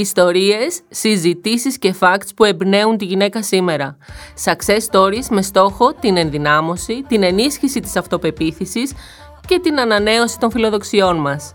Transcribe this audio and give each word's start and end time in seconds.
Ιστορίες, 0.00 0.80
συζητήσεις 0.88 1.78
και 1.78 1.94
facts 2.00 2.28
που 2.36 2.44
εμπνέουν 2.44 2.96
τη 2.96 3.04
γυναίκα 3.04 3.42
σήμερα. 3.42 3.96
Success 4.44 4.78
stories 4.90 5.26
με 5.30 5.42
στόχο 5.42 5.94
την 5.94 6.16
ενδυνάμωση, 6.16 7.04
την 7.08 7.22
ενίσχυση 7.22 7.80
της 7.80 7.96
αυτοπεποίθησης 7.96 8.92
και 9.46 9.58
την 9.58 9.80
ανανέωση 9.80 10.38
των 10.38 10.50
φιλοδοξιών 10.50 11.16
μας. 11.16 11.54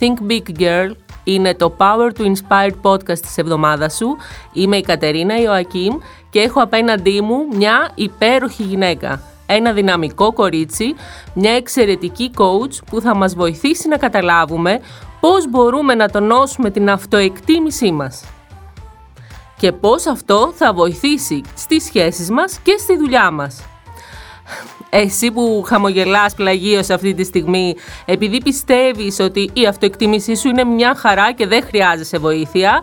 Think 0.00 0.30
Big 0.30 0.60
Girl 0.60 0.90
είναι 1.24 1.54
το 1.54 1.76
Power 1.78 2.20
to 2.20 2.24
Inspire 2.24 2.72
podcast 2.82 3.18
της 3.18 3.38
εβδομάδας 3.38 3.96
σου. 3.96 4.16
Είμαι 4.52 4.76
η 4.76 4.82
Κατερίνα 4.82 5.40
Ιωακίμ 5.40 5.96
και 6.30 6.40
έχω 6.40 6.62
απέναντί 6.62 7.20
μου 7.20 7.46
μια 7.56 7.90
υπέροχη 7.94 8.62
γυναίκα. 8.62 9.22
Ένα 9.46 9.72
δυναμικό 9.72 10.32
κορίτσι, 10.32 10.94
μια 11.34 11.52
εξαιρετική 11.52 12.30
coach 12.36 12.84
που 12.90 13.00
θα 13.00 13.14
μας 13.14 13.34
βοηθήσει 13.34 13.88
να 13.88 13.96
καταλάβουμε 13.96 14.80
πώς 15.20 15.48
μπορούμε 15.48 15.94
να 15.94 16.08
τονώσουμε 16.08 16.70
την 16.70 16.90
αυτοεκτίμησή 16.90 17.92
μας 17.92 18.24
και 19.58 19.72
πώς 19.72 20.06
αυτό 20.06 20.52
θα 20.54 20.72
βοηθήσει 20.72 21.42
στις 21.56 21.84
σχέσεις 21.84 22.30
μας 22.30 22.58
και 22.62 22.76
στη 22.78 22.96
δουλειά 22.96 23.30
μας. 23.30 23.64
Εσύ 24.90 25.30
που 25.32 25.64
χαμογελάς 25.66 26.34
πλαγίως 26.34 26.90
αυτή 26.90 27.14
τη 27.14 27.24
στιγμή 27.24 27.76
επειδή 28.04 28.42
πιστεύεις 28.42 29.20
ότι 29.20 29.50
η 29.52 29.66
αυτοεκτίμησή 29.66 30.36
σου 30.36 30.48
είναι 30.48 30.64
μια 30.64 30.94
χαρά 30.94 31.32
και 31.32 31.46
δεν 31.46 31.62
χρειάζεσαι 31.62 32.18
βοήθεια, 32.18 32.82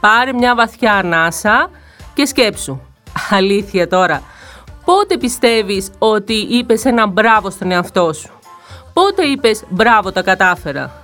πάρε 0.00 0.32
μια 0.32 0.54
βαθιά 0.54 0.92
ανάσα 0.92 1.70
και 2.14 2.26
σκέψου. 2.26 2.80
Αλήθεια 3.30 3.88
τώρα, 3.88 4.22
πότε 4.84 5.16
πιστεύεις 5.16 5.90
ότι 5.98 6.34
είπες 6.34 6.84
ένα 6.84 7.06
μπράβο 7.06 7.50
στον 7.50 7.70
εαυτό 7.70 8.12
σου; 8.12 8.30
Πότε 8.92 9.22
είπες 9.22 9.62
μπράβο 9.68 10.12
τα 10.12 10.22
κατάφερα. 10.22 10.99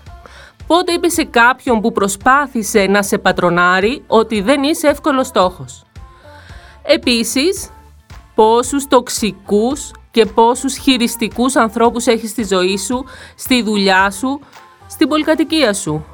Πότε 0.66 0.92
είπε 0.92 1.08
σε 1.08 1.24
κάποιον 1.24 1.80
που 1.80 1.92
προσπάθησε 1.92 2.86
να 2.86 3.02
σε 3.02 3.18
πατρονάρει 3.18 4.04
ότι 4.06 4.40
δεν 4.40 4.62
είσαι 4.62 4.88
εύκολος 4.88 5.26
στόχος; 5.26 5.82
Επίσης, 6.82 7.70
πόσους 8.34 8.86
τοξικούς 8.88 9.90
και 10.10 10.26
πόσους 10.26 10.76
χειριστικούς 10.76 11.56
ανθρώπους 11.56 12.06
έχεις 12.06 12.30
στη 12.30 12.44
ζωή 12.44 12.78
σου, 12.78 13.04
στη 13.34 13.62
δουλειά 13.62 14.10
σου, 14.10 14.40
στην 14.86 15.08
πολυκατοικία 15.08 15.74
σου; 15.74 16.04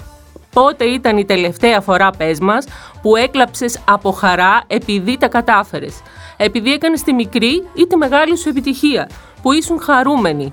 Πότε 0.52 0.84
ήταν 0.84 1.18
η 1.18 1.24
τελευταία 1.24 1.80
φορά, 1.80 2.10
πες 2.10 2.40
μας, 2.40 2.66
που 3.02 3.16
έκλαψες 3.16 3.80
από 3.88 4.10
χαρά 4.10 4.62
επειδή 4.66 5.16
τα 5.18 5.28
κατάφερες; 5.28 6.00
Επειδή 6.36 6.72
έκανες 6.72 7.02
τη 7.02 7.12
μικρή 7.12 7.68
ή 7.74 7.86
τη 7.86 7.96
μεγάλη 7.96 8.36
σου 8.36 8.48
επιτυχία, 8.48 9.10
που 9.42 9.52
ήσουν 9.52 9.80
χαρούμενοι, 9.80 10.52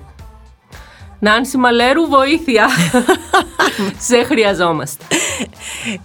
Νάνση 1.22 1.56
Μαλέρου, 1.56 2.06
βοήθεια. 2.06 2.68
Σε 4.08 4.24
χρειαζόμαστε. 4.24 5.04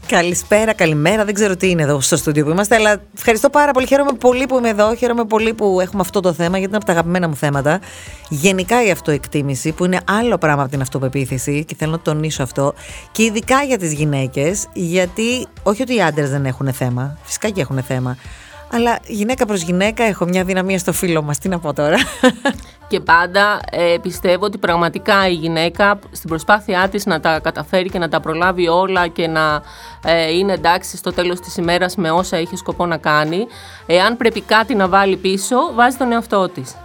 Καλησπέρα, 0.08 0.74
καλημέρα. 0.74 1.26
Δεν 1.26 1.34
ξέρω 1.34 1.56
τι 1.56 1.70
είναι 1.70 1.82
εδώ 1.82 2.02
στο 2.02 2.18
στούντιο 2.18 2.46
που 2.46 2.50
είμαστε, 2.50 2.76
αλλά 2.76 3.02
ευχαριστώ 3.18 3.50
πάρα 3.50 3.72
πολύ. 3.72 3.88
Χαίρομαι 3.88 4.12
πολύ 4.12 4.46
που 4.46 4.58
είμαι 4.58 4.70
εδώ. 4.70 4.96
Χαίρομαι 4.96 5.26
πολύ 5.26 5.54
που 5.54 5.80
έχουμε 5.82 6.02
αυτό 6.02 6.20
το 6.20 6.34
θέμα, 6.34 6.58
γιατί 6.58 6.66
είναι 6.66 6.76
από 6.76 6.86
τα 6.86 6.92
αγαπημένα 6.92 7.28
μου 7.28 7.36
θέματα. 7.36 7.80
Γενικά 8.30 8.86
η 8.86 8.92
αυτοεκτίμηση, 8.92 9.72
που 9.72 9.86
είναι 9.86 10.00
άλλο 10.06 10.38
πράγμα 10.38 10.62
από 10.62 10.72
την 10.72 10.82
αυτοπεποίθηση, 10.82 11.66
και 11.66 11.76
θέλω 11.78 11.92
να 11.92 12.00
τονίσω 12.00 12.44
αυτό. 12.44 12.74
Και 13.12 13.24
ειδικά 13.24 13.64
για 13.64 13.78
τις 13.78 13.94
γυναίκες, 13.94 14.68
γιατί 14.74 15.48
όχι 15.64 15.82
ότι 15.82 15.96
οι 15.96 16.02
άντρες 16.02 16.30
δεν 16.30 16.46
έχουν 16.46 16.74
θέμα. 16.74 17.18
Φυσικά 17.24 17.50
και 17.50 17.62
έχουν 17.62 17.84
θέμα. 17.84 18.18
Αλλά 18.72 19.00
γυναίκα 19.08 19.46
προς 19.46 19.62
γυναίκα 19.62 20.04
έχω 20.04 20.26
μια 20.26 20.44
δυναμία 20.44 20.80
στο 20.80 20.94
φίλο 20.94 21.22
μας. 21.22 21.38
Τι 21.38 21.50
να 21.50 21.60
πω 21.60 21.74
τώρα. 21.74 21.98
Και 22.88 23.00
πάντα 23.00 23.60
ε, 23.72 23.96
πιστεύω 24.02 24.46
ότι 24.46 24.58
πραγματικά 24.58 25.28
η 25.28 25.34
γυναίκα 25.34 26.00
στην 26.12 26.30
προσπάθειά 26.30 26.90
της 26.90 27.06
να 27.06 27.20
τα 27.20 27.40
καταφέρει 27.40 27.90
και 27.90 28.00
να 28.00 28.10
τα 28.10 28.20
προλάβει 28.20 28.68
όλα 28.68 29.08
και 29.08 29.28
να 29.28 29.62
ε, 30.04 30.32
είναι 30.32 30.54
εντάξει 30.54 30.98
στο 30.98 31.14
τέλος 31.14 31.40
της 31.40 31.58
ημέρας 31.58 31.96
με 31.96 32.12
όσα 32.12 32.38
έχει 32.38 32.56
σκοπό 32.56 32.86
να 32.86 32.98
κάνει, 32.98 33.48
εάν 33.86 34.18
πρέπει 34.18 34.42
κάτι 34.42 34.76
να 34.76 34.88
βάλει 34.88 35.18
πίσω, 35.18 35.56
βάζει 35.74 35.98
τον 35.98 36.12
εαυτό 36.12 36.50
της. 36.50 36.76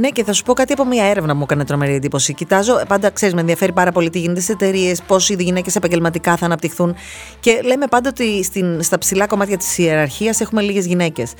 Ναι, 0.00 0.08
και 0.08 0.24
θα 0.24 0.32
σου 0.32 0.42
πω 0.42 0.52
κάτι 0.52 0.72
από 0.72 0.84
μια 0.84 1.04
έρευνα 1.04 1.32
που 1.32 1.38
μου 1.38 1.42
έκανε 1.44 1.64
τρομερή 1.64 1.94
εντύπωση. 1.94 2.34
Κοιτάζω, 2.34 2.82
πάντα 2.88 3.10
ξέρεις, 3.10 3.34
με 3.34 3.40
ενδιαφέρει 3.40 3.72
πάρα 3.72 3.92
πολύ 3.92 4.10
τι 4.10 4.18
γίνεται 4.18 4.40
στις 4.40 4.54
εταιρείες, 4.54 5.02
πώς 5.02 5.28
οι 5.28 5.36
γυναίκες 5.38 5.76
επαγγελματικά 5.76 6.36
θα 6.36 6.44
αναπτυχθούν. 6.44 6.94
Και 7.40 7.60
λέμε 7.64 7.86
πάντα 7.86 8.08
ότι 8.08 8.44
στην, 8.44 8.82
στα 8.82 8.98
ψηλά 8.98 9.26
κομμάτια 9.26 9.56
της 9.56 9.78
ιεραρχίας 9.78 10.40
έχουμε 10.40 10.62
λίγες 10.62 10.86
γυναίκες. 10.86 11.32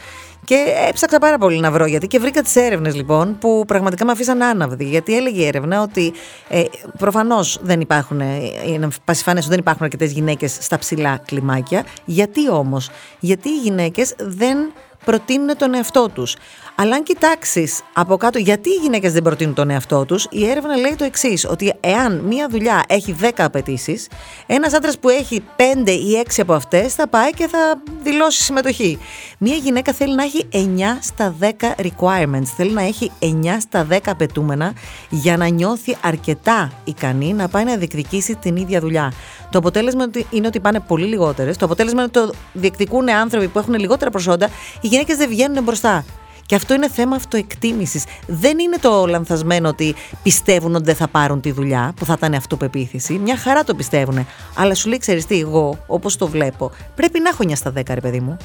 Και 0.45 0.65
έψαξα 0.89 1.19
πάρα 1.19 1.39
πολύ 1.39 1.61
να 1.61 1.71
βρω 1.71 1.87
γιατί 1.87 2.07
και 2.07 2.19
βρήκα 2.19 2.43
τις 2.43 2.57
έρευνες 2.57 2.95
λοιπόν 2.95 3.39
που 3.39 3.65
πραγματικά 3.67 4.05
με 4.05 4.13
αφήσαν 4.13 4.43
άναυδη. 4.43 4.85
Γιατί 4.85 5.17
έλεγε 5.17 5.43
η 5.43 5.47
έρευνα 5.47 5.83
ότι 5.83 6.13
ε, 6.49 6.63
προφανώς 6.99 7.59
δεν 7.63 7.81
υπάρχουν, 7.81 8.21
ε, 8.21 8.27
είναι 8.67 8.89
πασιφανέ 9.05 9.39
ότι 9.39 9.49
δεν 9.49 9.59
υπάρχουν 9.59 9.85
αρκετές 9.85 10.13
γυναίκες 10.13 10.57
στα 10.61 10.79
ψηλά 10.79 11.21
κλιμάκια. 11.27 11.85
Γιατί 12.05 12.51
όμως, 12.51 12.91
γιατί 13.21 13.49
οι 13.49 13.59
γυναίκες 13.63 14.15
δεν 14.19 14.59
προτείνουν 15.05 15.57
τον 15.57 15.75
εαυτό 15.75 16.09
τους. 16.09 16.37
Αλλά 16.81 16.95
αν 16.95 17.03
κοιτάξεις 17.03 17.81
από 17.93 18.17
κάτω 18.17 18.39
γιατί 18.39 18.69
οι 18.69 18.79
γυναίκες 18.83 19.13
δεν 19.13 19.23
προτείνουν 19.23 19.55
τον 19.55 19.71
εαυτό 19.71 20.05
τους, 20.05 20.27
η 20.31 20.47
έρευνα 20.47 20.77
λέει 20.77 20.95
το 20.95 21.05
εξής: 21.05 21.45
Ότι 21.45 21.75
εάν 21.81 22.19
μία 22.19 22.49
δουλειά 22.51 22.83
έχει 22.89 23.17
10 23.21 23.31
απαιτήσεις, 23.37 24.09
ένας 24.47 24.75
άντρας 24.75 24.99
που 24.99 25.09
έχει 25.09 25.45
5 25.57 25.91
ή 25.91 26.17
6 26.17 26.43
από 26.43 26.53
αυτές 26.53 26.95
θα 26.95 27.09
πάει 27.09 27.31
και 27.31 27.49
θα 27.49 27.83
δηλώσει 28.03 28.43
συμμετοχή. 28.43 28.99
Μία 29.39 29.55
γυναίκα 29.55 29.93
θέλει 29.93 30.15
να 30.15 30.23
έχει 30.23 30.49
9 30.53 30.59
στα 31.01 31.35
10 31.41 31.75
requirements, 31.79 32.47
θέλει 32.57 32.73
να 32.73 32.83
έχει 32.83 33.11
9 33.19 33.61
στα 33.61 33.87
10 33.91 33.99
απαιτούμενα 34.07 34.73
για 35.09 35.37
να 35.37 35.47
νιώθει 35.47 35.97
αρκετά 36.03 36.73
ικανή 36.85 37.33
να 37.33 37.49
πάει 37.49 37.65
να 37.65 37.77
διεκδικήσει 37.77 38.37
την 38.37 38.57
ίδια 38.57 38.81
δουλειά. 38.81 39.13
Το 39.51 39.59
αποτέλεσμα 39.59 40.11
είναι 40.31 40.47
ότι 40.47 40.61
πάνε 40.61 40.81
πολύ 40.81 41.07
λιγότερες. 41.07 41.57
Το 41.57 41.65
αποτέλεσμα 41.65 42.03
είναι 42.03 42.11
ότι 42.15 42.29
το 42.29 42.39
διεκδικούν 42.53 43.11
άνθρωποι 43.11 43.49
που 43.49 43.59
έχουν 43.59 43.75
λιγότερα 43.75 44.11
προσόντα. 44.11 44.49
Οι 44.81 44.87
γυναίκες 44.87 45.17
δεν 45.17 45.29
βγαίνουν 45.29 45.63
μπροστά. 45.63 46.05
Και 46.49 46.55
αυτό 46.55 46.75
είναι 46.75 46.89
θέμα 46.89 47.17
αυτοεκτίμησης. 47.17 48.05
Δεν 48.27 48.59
είναι 48.59 48.77
το 48.77 49.07
λανθασμένο 49.07 49.69
ότι 49.69 49.95
πιστεύουν 50.23 50.75
ότι 50.75 50.85
δεν 50.85 50.95
θα 50.95 51.09
πάρουν 51.09 51.41
τη 51.41 51.53
δουλειά, 51.53 51.93
που 51.97 52.05
θα 52.05 52.15
ήταν 52.17 52.35
αυτοπεποίθηση. 52.35 53.19
Μια 53.19 53.37
χαρά 53.37 53.65
το 53.65 53.75
πιστεύουν. 53.75 54.27
Αλλά 54.55 54.75
σου 54.75 54.89
λέει, 54.89 54.99
ξέρεις 54.99 55.27
τι, 55.27 55.41
εγώ, 55.41 55.79
όπως 55.87 56.17
το 56.17 56.29
βλέπω, 56.29 56.71
πρέπει 56.95 57.21
να 57.21 57.29
έχω 57.29 57.45
9 57.49 57.53
στα 57.55 57.73
10, 57.77 57.83
ρε 57.89 58.01
παιδί 58.01 58.21
μου. 58.21 58.37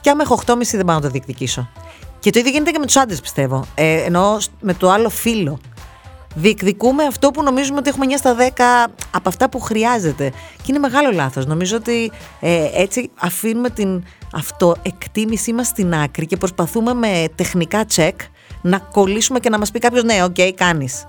Και 0.00 0.10
άμα 0.10 0.22
έχω 0.22 0.42
8,5 0.46 0.56
δεν 0.72 0.84
πάω 0.84 0.96
να 0.96 1.02
το 1.02 1.08
διεκδικήσω. 1.08 1.68
Και 2.18 2.30
το 2.30 2.38
ίδιο 2.38 2.50
γίνεται 2.50 2.70
και 2.70 2.78
με 2.78 2.86
τους 2.86 2.96
άντρες, 2.96 3.20
πιστεύω. 3.20 3.64
Ε, 3.74 4.02
ενώ 4.02 4.38
με 4.60 4.74
το 4.74 4.90
άλλο 4.90 5.08
φίλο 5.08 5.58
διεκδικούμε 6.34 7.04
αυτό 7.04 7.30
που 7.30 7.42
νομίζουμε 7.42 7.78
ότι 7.78 7.88
έχουμε 7.88 8.06
9 8.08 8.14
στα 8.16 8.36
10 8.86 8.90
από 9.10 9.28
αυτά 9.28 9.48
που 9.48 9.60
χρειάζεται. 9.60 10.32
Και 10.56 10.66
είναι 10.66 10.78
μεγάλο 10.78 11.10
λάθος. 11.12 11.46
Νομίζω 11.46 11.76
ότι 11.76 12.12
ε, 12.40 12.68
έτσι 12.74 13.10
αφήνουμε 13.18 13.70
την 13.70 14.04
αυτοεκτίμησή 14.32 15.52
μας 15.52 15.66
στην 15.66 15.94
άκρη 15.94 16.26
και 16.26 16.36
προσπαθούμε 16.36 16.94
με 16.94 17.24
τεχνικά 17.34 17.84
τσεκ 17.84 18.20
να 18.62 18.78
κολλήσουμε 18.78 19.40
και 19.40 19.50
να 19.50 19.58
μας 19.58 19.70
πει 19.70 19.78
κάποιος 19.78 20.02
ναι, 20.02 20.24
OK, 20.24 20.34
okay, 20.38 20.52
κάνεις. 20.54 21.04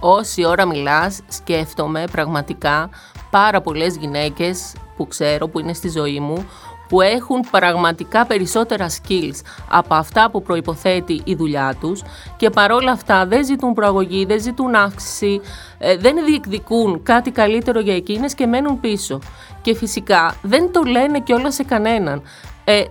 Όση 0.00 0.44
ώρα 0.44 0.66
μιλάς, 0.66 1.20
σκέφτομαι 1.28 2.04
πραγματικά 2.10 2.88
πάρα 3.30 3.60
πολλές 3.60 3.96
γυναίκες 3.96 4.72
που 4.96 5.06
ξέρω, 5.06 5.48
που 5.48 5.60
είναι 5.60 5.72
στη 5.72 5.88
ζωή 5.88 6.20
μου, 6.20 6.46
που 6.88 7.00
έχουν 7.00 7.40
πραγματικά 7.50 8.26
περισσότερα 8.26 8.86
skills 8.88 9.40
από 9.70 9.94
αυτά 9.94 10.30
που 10.30 10.42
προϋποθέτει 10.42 11.20
η 11.24 11.34
δουλειά 11.34 11.76
τους 11.80 12.02
και 12.36 12.50
παρόλα 12.50 12.92
αυτά 12.92 13.26
δεν 13.26 13.44
ζητούν 13.44 13.72
προαγωγή, 13.72 14.24
δεν 14.24 14.40
ζητούν 14.40 14.74
αύξηση, 14.74 15.40
ε, 15.78 15.96
δεν 15.96 16.24
διεκδικούν 16.24 17.02
κάτι 17.02 17.30
καλύτερο 17.30 17.80
για 17.80 17.94
εκείνες 17.94 18.34
και 18.34 18.46
μένουν 18.46 18.80
πίσω. 18.80 19.18
Και 19.62 19.74
φυσικά 19.74 20.34
δεν 20.42 20.72
το 20.72 20.82
λένε 20.82 21.20
κιόλας 21.20 21.54
σε 21.54 21.62
κανέναν. 21.62 22.22
Ε, 22.64 22.82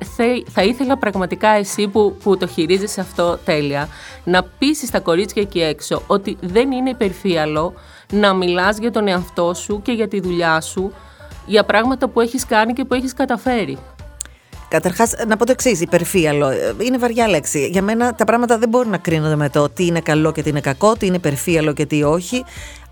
θα 0.52 0.64
ήθελα 0.64 0.98
πραγματικά 0.98 1.50
εσύ 1.50 1.88
που, 1.88 2.18
που 2.24 2.38
το 2.38 2.48
χειρίζεσαι 2.48 3.02
αυτό 3.02 3.38
τέλεια 3.46 3.88
να 4.24 4.44
πείσεις 4.44 4.92
τα 4.92 5.00
κορίτσια 5.00 5.42
εκεί 5.42 5.62
έξω 5.62 6.02
ότι 6.08 6.38
δεν 6.42 6.72
είναι 6.72 6.90
υπερφύαλο 6.90 7.74
να 8.12 8.34
μιλάς 8.34 8.78
για 8.78 8.92
τον 8.92 9.08
εαυτό 9.08 9.54
σου 9.54 9.82
και 9.82 9.92
για 9.92 10.08
τη 10.08 10.20
δουλειά 10.20 10.62
σου 10.62 10.94
για 11.46 11.64
πράγματα 11.64 12.08
που 12.08 12.22
έχεις 12.22 12.46
κάνει 12.46 12.74
και 12.74 12.86
που 12.86 12.94
έχεις 12.94 13.14
καταφέρει. 13.14 13.78
Καταρχάς, 14.70 15.14
να 15.28 15.38
πω 15.38 15.46
το 15.46 15.52
εξής: 15.52 15.82
υπερφύαλο. 15.82 16.52
Είναι 16.78 16.98
βαριά 16.98 17.28
λέξη. 17.28 17.68
Για 17.68 17.82
μένα 17.82 18.14
τα 18.16 18.26
πράγματα 18.26 18.58
δεν 18.58 18.70
μπορούν 18.70 18.92
να 18.92 18.98
κρίνονται 18.98 19.36
με 19.36 19.50
το 19.50 19.70
τι 19.70 19.86
είναι 19.86 20.00
καλό 20.00 20.32
και 20.32 20.44
τι 20.44 20.50
είναι 20.50 20.62
κακό, 20.62 20.94
τι 20.94 21.06
είναι 21.06 21.16
υπερφύαλο 21.16 21.74
και 21.74 21.86
τι 21.86 22.04
όχι, 22.04 22.44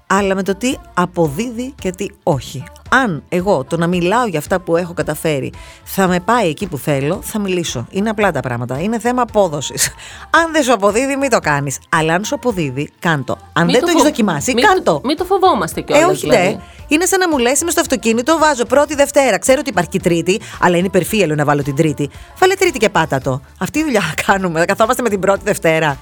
αλλά 0.07 0.35
με 0.35 0.43
το 0.43 0.55
τι 0.55 0.75
αποδίδει 0.93 1.73
και 1.81 1.91
τι 1.91 2.05
όχι. 2.23 2.63
Αν 2.93 3.23
εγώ 3.29 3.63
το 3.63 3.77
να 3.77 3.87
μιλάω 3.87 4.25
για 4.25 4.39
αυτά 4.39 4.59
που 4.59 4.75
έχω 4.75 4.93
καταφέρει 4.93 5.53
θα 5.83 6.07
με 6.07 6.19
πάει 6.19 6.49
εκεί 6.49 6.67
που 6.67 6.77
θέλω, 6.77 7.19
θα 7.23 7.39
μιλήσω. 7.39 7.87
Είναι 7.89 8.09
απλά 8.09 8.31
τα 8.31 8.39
πράγματα. 8.39 8.79
Είναι 8.79 8.99
θέμα 8.99 9.21
απόδοσης. 9.21 9.89
Αν 10.43 10.51
δεν 10.51 10.63
σου 10.63 10.73
αποδίδει, 10.73 11.15
μην 11.15 11.29
το 11.29 11.39
κάνεις. 11.39 11.79
Αλλά 11.89 12.13
αν 12.13 12.23
σου 12.23 12.35
αποδίδει, 12.35 12.89
κάντο. 12.99 13.37
Αν 13.53 13.65
δεν 13.65 13.79
το, 13.79 13.85
το 13.85 13.91
έχεις 13.91 14.03
δοκιμάσει, 14.03 14.53
μην 14.53 14.65
κάντο. 14.65 15.01
Μην 15.03 15.17
το 15.17 15.25
φοβόμαστε 15.25 15.81
κιόλας. 15.81 16.03
Ε, 16.03 16.11
όχι, 16.11 16.19
δηλαδή. 16.19 16.59
Είναι 16.87 17.05
σαν 17.05 17.19
να 17.19 17.29
μου 17.29 17.37
λες: 17.37 17.61
Είμαι 17.61 17.71
στο 17.71 17.81
αυτοκίνητο, 17.81 18.37
βάζω 18.37 18.65
πρώτη 18.65 18.95
Δευτέρα. 18.95 19.39
Ξέρω 19.39 19.59
ότι 19.59 19.69
υπάρχει 19.69 19.99
Τρίτη, 19.99 20.39
αλλά 20.59 20.77
είναι 20.77 20.87
υπερφύελο 20.87 21.35
να 21.35 21.45
βάλω 21.45 21.63
την 21.63 21.75
Τρίτη. 21.75 22.09
Βάλε 22.39 22.53
Τρίτη 22.53 22.77
και 22.77 22.89
πάτα 22.89 23.19
το. 23.19 23.41
Αυτή 23.57 23.79
η 23.79 23.83
δουλειά 23.83 24.01
κάνουμε. 24.25 24.59
Θα 24.59 24.65
καθόμαστε 24.65 25.01
με 25.01 25.09
την 25.09 25.19
πρώτη 25.19 25.41
Δευτέρα. 25.43 25.97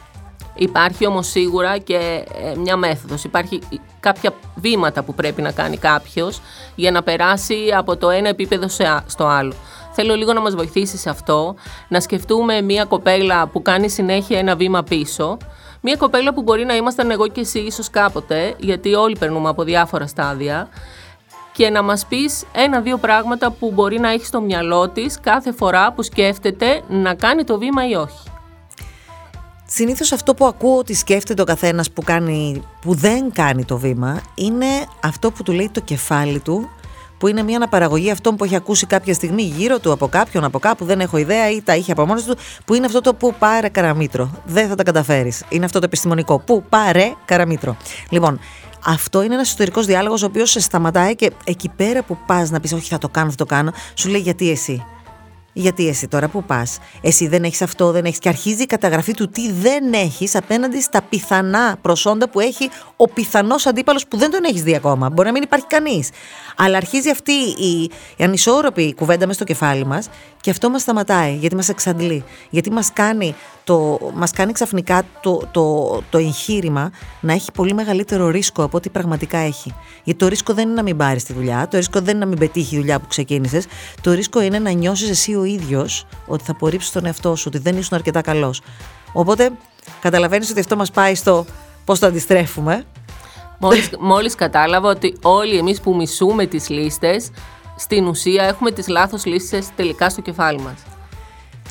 Υπάρχει 0.60 1.06
όμως 1.06 1.28
σίγουρα 1.28 1.78
και 1.78 2.26
ε, 2.44 2.58
μια 2.58 2.76
μέθοδος. 2.76 3.24
Υπάρχει 3.24 3.60
κάποια 4.00 4.34
βήματα 4.56 5.04
που 5.04 5.14
πρέπει 5.14 5.42
να 5.42 5.52
κάνει 5.52 5.78
κάποιος 5.78 6.42
για 6.76 6.92
να 6.92 7.04
περάσει 7.04 7.56
από 7.78 7.98
το 7.98 8.10
ένα 8.10 8.30
επίπεδο 8.30 8.68
στο 9.06 9.26
άλλο. 9.26 9.54
Θέλω 9.92 10.16
λίγο 10.16 10.34
να 10.34 10.42
μας 10.42 10.56
βοηθήσεις 10.56 11.02
σε 11.02 11.10
αυτό, 11.10 11.56
να 11.88 12.00
σκεφτούμε 12.00 12.62
μια 12.62 12.86
κοπέλα 12.86 13.48
που 13.48 13.62
κάνει 13.62 13.90
συνέχεια 13.90 14.40
ένα 14.40 14.56
βήμα 14.56 14.84
πίσω, 14.84 15.38
μια 15.82 15.96
κοπέλα 15.96 16.34
που 16.34 16.42
μπορεί 16.42 16.66
να 16.66 16.76
ήμασταν 16.76 17.12
εγώ 17.12 17.28
και 17.28 17.42
εσύ 17.42 17.60
ίσως 17.60 17.90
κάποτε, 17.90 18.56
γιατί 18.58 18.94
όλοι 18.94 19.18
περνούμε 19.20 19.50
από 19.50 19.64
διάφορα 19.64 20.08
στάδια, 20.08 20.70
και 21.52 21.70
να 21.70 21.84
μας 21.84 22.06
πεις 22.06 22.44
ένα-δύο 22.52 22.98
πράγματα 22.98 23.52
που 23.52 23.72
μπορεί 23.72 24.00
να 24.00 24.10
έχεις 24.12 24.28
στο 24.28 24.42
μυαλό 24.42 24.90
της 24.90 25.20
κάθε 25.20 25.52
φορά 25.52 25.94
που 25.94 26.04
σκέφτεται 26.04 26.82
να 26.88 27.14
κάνει 27.14 27.44
το 27.44 27.58
βήμα 27.58 27.88
ή 27.88 27.96
όχι. 27.96 28.29
Συνήθως 29.72 30.12
αυτό 30.12 30.34
που 30.34 30.46
ακούω 30.46 30.78
ότι 30.78 30.94
σκέφτεται 30.94 31.42
ο 31.42 31.46
καθένας 31.46 31.92
που, 31.92 32.04
που 32.82 32.94
δεν 32.94 33.32
κάνει 33.32 33.66
το 33.66 33.78
βήμα 33.78 34.22
είναι 34.36 34.66
αυτό 35.00 35.32
που 35.32 35.44
του 35.44 35.52
λέει 35.52 35.70
το 35.74 35.80
κεφάλι 35.80 36.40
του 36.40 36.70
που 37.18 37.28
είναι 37.28 37.44
μια 37.44 37.56
αναπαραγωγή 37.56 38.12
αυτών 38.12 38.36
που 38.36 38.44
έχει 38.44 38.56
ακούσει 38.56 38.86
κάποια 38.86 39.14
στιγμή 39.14 39.42
γύρω 39.42 39.80
του 39.80 39.92
από 39.92 40.08
κάποιον, 40.08 40.44
από 40.44 40.60
κάπου, 40.60 40.86
δεν 40.86 41.00
έχω 41.00 41.18
ιδέα 41.18 41.52
ή 41.52 41.62
τα 41.62 41.76
είχε 41.76 41.92
από 41.92 42.06
μόνος 42.06 42.24
του, 42.24 42.38
που 42.66 42.74
είναι 42.74 42.86
αυτό 42.86 43.02
το 43.02 43.14
που 43.14 43.34
πάρε 43.40 43.70
καραμίτρο. 43.70 44.32
Δεν 44.46 44.68
θα 44.68 44.76
τα 44.76 44.84
καταφέρεις. 44.84 45.44
Είναι 45.50 45.66
αυτό 45.66 45.80
το 45.80 45.86
επιστημονικό. 45.86 46.40
Που 46.40 46.64
πάρε 46.70 47.14
καραμίτρο. 47.26 47.78
Λοιπόν, 48.10 48.40
αυτό 48.86 49.24
είναι 49.24 49.34
ένας 49.34 49.48
εσωτερικός 49.48 49.86
διάλογος 49.86 50.24
ο 50.24 50.26
οποίος 50.26 50.50
σε 50.50 50.60
σταματάει 50.60 51.16
και 51.16 51.32
εκεί 51.44 51.70
πέρα 51.76 52.04
που 52.04 52.18
πας 52.26 52.50
να 52.50 52.60
πεις, 52.60 52.74
Όχι, 52.74 52.90
θα 52.90 52.98
το 52.98 53.10
κάνω, 53.10 53.30
θα 53.30 53.36
το 53.36 53.46
κάνω, 53.46 53.72
σου 53.94 54.10
λέει 54.10 54.22
γιατί 54.22 54.50
εσύ. 54.50 54.86
Γιατί 55.54 55.88
εσύ 55.88 56.08
τώρα 56.08 56.28
που 56.28 56.44
πας, 56.44 56.78
εσύ 57.02 57.28
δεν 57.28 57.44
έχεις 57.44 57.62
αυτό, 57.62 57.92
δεν 57.92 58.06
έχει. 58.06 58.20
Και 58.20 58.30
αρχίζει 58.30 58.62
η 58.62 58.66
καταγραφή 58.66 59.14
του 59.14 59.30
τι 59.30 59.52
δεν 59.52 59.94
έχεις 59.94 60.36
απέναντι 60.36 60.82
στα 60.82 61.02
πιθανά 61.02 61.78
προσόντα 61.82 62.30
που 62.30 62.40
έχει 62.40 62.70
ο 62.96 63.08
πιθανός 63.10 63.66
αντίπαλος 63.66 64.08
που 64.08 64.18
δεν 64.18 64.32
τον 64.32 64.44
έχεις 64.44 64.64
δει 64.64 64.76
ακόμα. 64.76 65.10
Μπορεί 65.10 65.28
να 65.28 65.34
μην 65.34 65.44
υπάρχει 65.44 65.66
κανείς. 65.66 66.10
Αλλά 66.58 66.78
αρχίζει 66.78 67.10
αυτή 67.10 67.32
η, 67.58 67.92
η 68.16 68.24
ανισόρροπη 68.24 68.94
κουβέντα 68.94 69.28
μες 69.28 69.36
στο 69.36 69.44
κεφάλι 69.44 69.86
μας 69.86 70.10
και 70.42 70.50
αυτό 70.50 70.70
μας 70.70 70.82
σταματάει 70.82 71.36
γιατί 71.36 71.56
μας 71.56 71.70
εξαντλεί. 71.70 72.24
Γιατί 72.50 72.72
μας 72.72 72.94
κάνει, 72.94 73.36
το, 73.64 74.00
μας 74.14 74.32
κάνει 74.32 74.52
ξαφνικά 74.52 75.04
το, 75.22 75.42
το, 75.52 75.96
το 76.10 76.18
εγχείρημα 76.18 76.92
να 77.20 77.34
έχει 77.34 77.52
πολύ 77.52 77.74
μεγαλύτερο 77.74 78.30
ρίσκο 78.30 78.64
από 78.64 78.78
ό,τι 78.78 78.90
πραγματικά 78.90 79.38
έχει. 79.38 79.76
Γιατί 80.04 80.20
το 80.20 80.28
ρίσκο 80.28 80.54
δεν 80.54 80.66
είναι 80.66 80.74
να 80.74 80.84
μην 80.84 80.98
πάρεις 80.98 81.24
τη 81.24 81.34
δουλειά, 81.34 81.68
το 81.68 81.78
ρίσκο 81.78 82.02
δεν 82.02 82.16
είναι 82.16 82.24
να 82.24 82.26
μην 82.26 82.40
πετύχει 82.40 82.76
η 82.76 82.78
δουλειά 82.78 83.00
που 83.00 83.08
ξεκίνησες. 83.08 83.66
Το 84.02 84.12
ρίσκο 84.12 84.42
είναι 84.42 84.60
να 84.60 84.72
νιώσεις 84.72 85.10
εσύ 85.10 85.36
ο 85.40 85.44
ίδιος 85.44 86.06
ότι 86.28 86.44
θα 86.44 86.52
απορρίψει 86.52 86.94
τον 86.94 87.06
εαυτό 87.06 87.36
σου, 87.36 87.44
ότι 87.48 87.58
δεν 87.58 87.78
ήσουν 87.78 87.98
αρκετά 87.98 88.22
καλός. 88.22 88.62
Οπότε 89.14 89.52
καταλαβαίνεις 90.02 90.50
ότι 90.50 90.60
αυτό 90.60 90.76
μας 90.76 90.92
πάει 90.92 91.16
στο 91.16 91.46
πώς 91.86 92.00
το 92.00 92.06
αντιστρέφουμε. 92.06 92.86
Μόλις, 93.60 93.90
μόλις 94.00 94.36
κατάλαβα 94.36 94.90
ότι 94.90 95.18
όλοι 95.22 95.58
εμείς 95.58 95.82
που 95.82 95.96
μισούμε 95.96 96.46
τις 96.46 96.70
λίστες, 96.70 97.30
στην 97.78 98.08
ουσία 98.08 98.44
έχουμε 98.44 98.72
τις 98.72 98.88
λάθος 98.88 99.26
λίστες 99.26 99.68
τελικά 99.76 100.10
στο 100.10 100.22
κεφάλι 100.22 100.60
μας. 100.60 100.76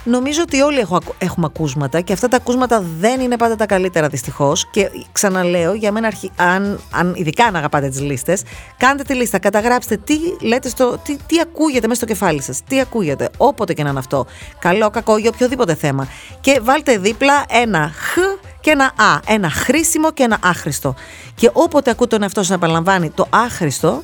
Νομίζω 0.08 0.42
ότι 0.42 0.60
όλοι 0.60 0.86
έχουμε 1.18 1.46
ακούσματα 1.46 2.00
και 2.00 2.12
αυτά 2.12 2.28
τα 2.28 2.36
ακούσματα 2.36 2.84
δεν 2.98 3.20
είναι 3.20 3.36
πάντα 3.36 3.56
τα 3.56 3.66
καλύτερα 3.66 4.08
δυστυχώς. 4.08 4.66
Και 4.70 4.90
ξαναλέω, 5.12 5.74
για 5.74 5.92
μένα, 5.92 6.12
αν, 6.36 6.80
αν 6.90 7.14
ειδικά 7.16 7.44
αν 7.44 7.56
αγαπάτε 7.56 7.88
τις 7.88 8.00
λίστες, 8.00 8.42
κάντε 8.76 9.02
τη 9.02 9.14
λίστα, 9.14 9.38
καταγράψτε 9.38 9.96
τι 9.96 10.18
λέτε 10.40 10.68
στο. 10.68 10.98
τι, 11.04 11.16
τι 11.26 11.40
ακούγεται 11.40 11.86
μέσα 11.86 12.00
στο 12.00 12.06
κεφάλι 12.06 12.42
σας. 12.42 12.60
Τι 12.68 12.80
ακούγεται, 12.80 13.28
όποτε 13.36 13.72
και 13.72 13.82
να 13.82 13.90
είναι 13.90 13.98
αυτό. 13.98 14.26
Καλό, 14.58 14.90
κακό, 14.90 15.16
για 15.16 15.30
οποιοδήποτε 15.34 15.74
θέμα. 15.74 16.08
Και 16.40 16.60
βάλτε 16.62 16.98
δίπλα 16.98 17.44
ένα 17.48 17.90
χ 17.94 18.18
και 18.60 18.70
ένα 18.70 18.84
α. 18.84 19.20
Ένα 19.26 19.50
χρήσιμο 19.50 20.12
και 20.12 20.22
ένα 20.22 20.38
άχρηστο. 20.42 20.94
Και 21.34 21.50
όποτε 21.52 21.90
ακούτε 21.90 22.08
τον 22.08 22.22
εαυτό 22.22 22.40
σας 22.40 22.48
να 22.48 22.54
επαναλαμβάνει 22.54 23.10
το 23.10 23.26
άχρηστο, 23.30 24.02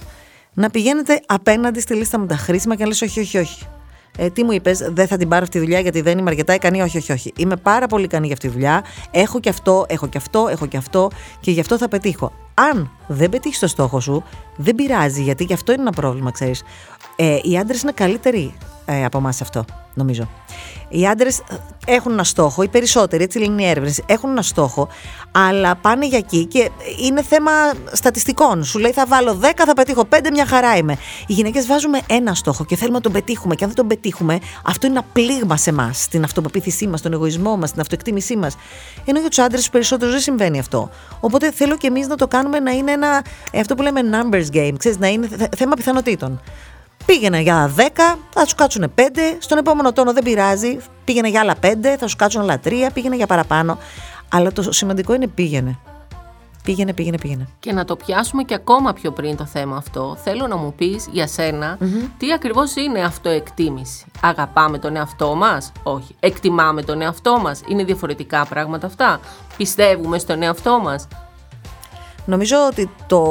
να 0.55 0.71
πηγαίνετε 0.71 1.21
απέναντι 1.27 1.81
στη 1.81 1.95
λίστα 1.95 2.19
με 2.19 2.27
τα 2.27 2.37
χρήσιμα 2.37 2.75
και 2.75 2.83
να 2.83 2.89
λες 2.89 3.03
όχι, 3.03 3.21
όχι, 3.21 3.39
όχι 3.39 3.67
ε, 4.19 4.31
τι 4.31 4.45
μου 4.45 4.53
είπες, 4.53 4.79
δεν 4.93 5.07
θα 5.07 5.17
την 5.17 5.29
πάρω 5.29 5.43
αυτή 5.43 5.59
τη 5.59 5.65
δουλειά 5.65 5.81
γιατί 5.81 6.01
δεν 6.01 6.19
είμαι 6.19 6.31
αρκετά 6.31 6.55
ικανή. 6.55 6.83
Όχι, 6.83 6.97
όχι, 6.97 7.13
όχι. 7.13 7.33
Είμαι 7.37 7.57
πάρα 7.57 7.87
πολύ 7.87 8.05
ικανή 8.05 8.27
για 8.27 8.35
αυτή 8.35 8.47
τη 8.47 8.53
δουλειά. 8.53 8.85
Έχω 9.11 9.41
και 9.41 9.49
αυτό, 9.49 9.85
έχω 9.89 10.07
και 10.07 10.19
αυτό, 10.19 10.49
έχω 10.51 10.67
και 10.67 10.77
αυτό 10.77 11.11
και 11.41 11.51
γι' 11.51 11.61
αυτό 11.61 11.79
θα 11.79 11.89
πετύχω. 11.89 12.33
Αν 12.55 12.91
δεν 13.07 13.31
πετύχεις 13.31 13.59
το 13.59 13.67
στόχο 13.67 14.01
σου, 14.01 14.23
δεν 14.57 14.75
πειράζει 14.75 15.23
γιατί 15.23 15.45
γι' 15.45 15.53
αυτό 15.53 15.73
είναι 15.73 15.81
ένα 15.81 15.93
πρόβλημα, 15.93 16.31
ξέρεις. 16.31 16.63
Ε, 17.17 17.39
οι 17.43 17.59
άντρες 17.59 17.83
είναι 17.83 17.93
καλύτεροι 17.93 18.55
ε, 18.85 19.05
από 19.05 19.19
εμάς 19.19 19.41
αυτό, 19.41 19.65
νομίζω. 19.95 20.29
Οι 20.89 21.07
άντρες 21.07 21.43
έχουν 21.87 22.13
ένα 22.13 22.25
στόχο, 22.25 22.63
οι 22.63 22.69
περισσότεροι, 22.69 23.23
έτσι 23.23 23.39
λένε 23.39 23.63
οι 23.63 23.67
έρευνες, 23.67 24.01
έχουν 24.07 24.31
ένα 24.31 24.43
στόχο, 24.43 24.89
αλλά 25.33 25.77
πάνε 25.77 26.07
για 26.07 26.19
εκεί 26.19 26.45
και 26.45 26.71
είναι 27.05 27.23
θέμα 27.23 27.51
στατιστικών. 27.93 28.65
Σου 28.65 28.79
λέει 28.79 28.93
θα 28.93 29.07
βάλω 29.07 29.39
10, 29.43 29.51
θα 29.67 29.75
πετύχω 29.75 30.09
5, 30.11 30.31
μια 30.33 30.47
χαρά 30.47 30.77
είμαι. 30.77 30.97
Οι 31.27 31.33
γυναίκες 31.33 31.67
βάζουμε 31.67 32.01
ένα 32.07 32.35
στόχο 32.35 32.65
και 32.65 32.77
θέλουμε 32.77 32.97
να 32.97 33.03
τον 33.03 33.13
πετύχουμε. 33.13 33.55
Και 33.55 33.65
αν 33.65 33.71
δεν 33.71 33.79
τον 33.79 33.89
πετύχουμε, 33.89 34.39
αυτό 34.65 34.87
είναι 34.87 34.97
ένα 34.99 35.07
πλήγμα 35.13 35.57
σε 35.57 35.71
εμάς, 35.71 36.03
στην 36.03 36.25
αυτοπεποίθησή 36.25 36.87
μας, 36.87 36.99
στον 36.99 37.13
εγωισμό 37.13 37.57
μας, 37.57 37.69
στην 37.69 37.81
αυτοεκτίμησή 37.81 38.37
μας. 38.37 38.57
Ενώ 39.05 39.21
για 39.21 39.29
τους 39.29 39.39
άντρες 39.39 39.71
περισσότερου 39.71 40.11
δεν 40.11 40.21
συμβαίνει 40.21 40.59
αυτό. 40.59 40.91
Οπότε 41.21 41.53
θέλω 41.53 41.77
και 41.77 41.87
εμείς 41.87 42.07
να 42.07 42.17
το 42.17 42.29
κάνουμε 42.29 42.59
να 42.59 42.71
είναι 42.71 42.93
ένα, 42.93 43.25
ε, 43.51 43.61
αυτό 43.61 43.75
που 43.75 43.83
λέμε 43.83 44.01
numbers 44.13 44.57
game, 44.57 44.75
ξέρεις, 44.79 44.99
να 44.99 45.09
είναι 45.09 45.29
θέμα 45.57 45.75
πιθανότητων. 45.75 46.41
Πήγαινε 47.07 47.41
για 47.41 47.73
10, 47.77 47.81
θα 48.31 48.47
σου 48.47 48.55
κάτσουν 48.55 48.93
5. 48.99 49.01
Στον 49.39 49.59
επόμενο 49.59 49.93
τόνο 49.93 50.13
δεν 50.13 50.23
πειράζει. 50.23 50.77
Πήγαινε 51.05 51.29
για 51.29 51.41
άλλα 51.41 51.55
5, 51.63 51.67
θα 51.99 52.07
σου 52.07 52.17
κάτσουν 52.17 52.41
άλλα 52.43 52.61
3. 52.65 52.73
Πήγαινε 52.93 53.17
για 53.17 53.27
παραπάνω. 53.27 53.79
Αλλά 54.29 54.53
το 54.53 54.73
σημαντικό 54.73 55.15
είναι 55.15 55.27
πήγαινε. 55.27 55.79
Πήγαινε, 56.65 56.93
πήγαινε, 56.93 57.19
πήγαινε. 57.19 57.49
Και 57.61 57.73
να 57.73 57.85
το 57.85 57.97
πιάσουμε 57.97 58.43
και 58.43 58.55
ακόμα 58.55 58.93
πιο 58.93 59.11
πριν 59.13 59.37
το 59.37 59.45
θέμα 59.45 59.77
αυτό. 59.77 60.17
Θέλω 60.25 60.47
να 60.47 60.57
μου 60.57 60.75
πεις 60.75 61.09
για 61.11 61.27
σενα 61.27 61.79
τι 62.19 62.33
ακριβώς 62.33 62.77
είναι 62.77 63.01
αυτοεκτίμηση. 63.01 64.05
Αγαπάμε 64.21 64.79
τον 64.79 64.97
εαυτό 64.97 65.35
μας, 65.35 65.73
Όχι. 65.83 66.15
Εκτιμάμε 66.21 66.83
τον 66.83 67.01
εαυτό 67.03 67.39
μας, 67.39 67.61
Είναι 67.67 67.85
διαφορετικά 67.85 68.47
πράγματα 68.47 68.87
αυτά; 68.87 69.21
Πιστεύουμε 69.57 70.19
στον 70.19 70.43
εαυτό 70.43 70.81
μας; 70.83 71.09
Νομίζω 72.25 72.57
ότι 72.71 72.91
το, 73.07 73.23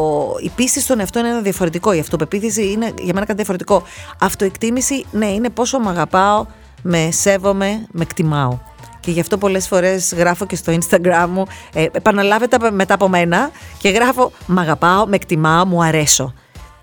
η 0.43 0.49
πίστη 0.55 0.79
στον 0.79 0.99
εαυτό 0.99 1.19
είναι 1.19 1.29
ένα 1.29 1.41
διαφορετικό. 1.41 1.93
Η 1.93 1.99
αυτοπεποίθηση 1.99 2.71
είναι 2.71 2.85
για 2.85 3.13
μένα 3.13 3.25
κάτι 3.25 3.35
διαφορετικό. 3.35 3.83
Αυτοεκτίμηση, 4.19 5.05
ναι, 5.11 5.25
είναι 5.25 5.49
πόσο 5.49 5.79
με 5.79 5.89
αγαπάω, 5.89 6.45
με 6.81 7.09
σέβομαι, 7.11 7.85
με 7.91 8.01
εκτιμάω. 8.01 8.57
Και 8.99 9.11
γι' 9.11 9.19
αυτό 9.19 9.37
πολλές 9.37 9.67
φορές 9.67 10.13
γράφω 10.13 10.45
και 10.45 10.55
στο 10.55 10.73
Instagram 10.73 11.27
μου, 11.29 11.45
ε, 11.73 11.85
επαναλάβετε 11.91 12.71
μετά 12.71 12.93
από 12.93 13.07
μένα 13.07 13.51
και 13.77 13.89
γράφω 13.89 14.31
«Μ' 14.45 14.59
αγαπάω, 14.59 15.05
με 15.05 15.15
εκτιμάω, 15.15 15.65
μου 15.65 15.83
αρέσω». 15.83 16.33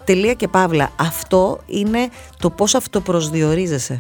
Τελεία 0.04 0.34
και 0.34 0.48
παύλα. 0.48 0.90
Αυτό 0.96 1.60
είναι 1.66 2.08
το 2.38 2.50
πώς 2.50 2.74
αυτοπροσδιορίζεσαι. 2.74 3.98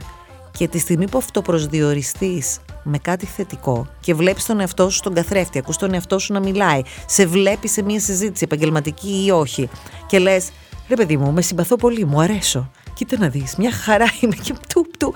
Και 0.50 0.68
τη 0.68 0.78
στιγμή 0.78 1.08
που 1.08 1.18
αυτοπροσδιοριστείς 1.18 2.58
με 2.82 2.98
κάτι 2.98 3.26
θετικό 3.26 3.86
και 4.00 4.14
βλέπεις 4.14 4.46
τον 4.46 4.60
εαυτό 4.60 4.90
σου 4.90 4.96
στον 4.96 5.14
καθρέφτη, 5.14 5.58
ακούς 5.58 5.76
τον 5.76 5.94
εαυτό 5.94 6.18
σου 6.18 6.32
να 6.32 6.40
μιλάει, 6.40 6.82
σε 7.06 7.26
βλέπεις 7.26 7.72
σε 7.72 7.82
μια 7.82 8.00
συζήτηση 8.00 8.44
επαγγελματική 8.44 9.24
ή 9.26 9.30
όχι 9.30 9.68
και 10.06 10.18
λες, 10.18 10.50
ρε 10.88 10.94
παιδί 10.94 11.16
μου, 11.16 11.32
με 11.32 11.42
συμπαθώ 11.42 11.76
πολύ, 11.76 12.04
μου 12.04 12.20
αρέσω. 12.20 12.70
Κοίτα 12.94 13.16
να 13.18 13.28
δεις, 13.28 13.56
μια 13.56 13.72
χαρά 13.72 14.06
είμαι 14.20 14.34
και 14.42 14.54
του, 14.74 14.86
του. 14.98 15.14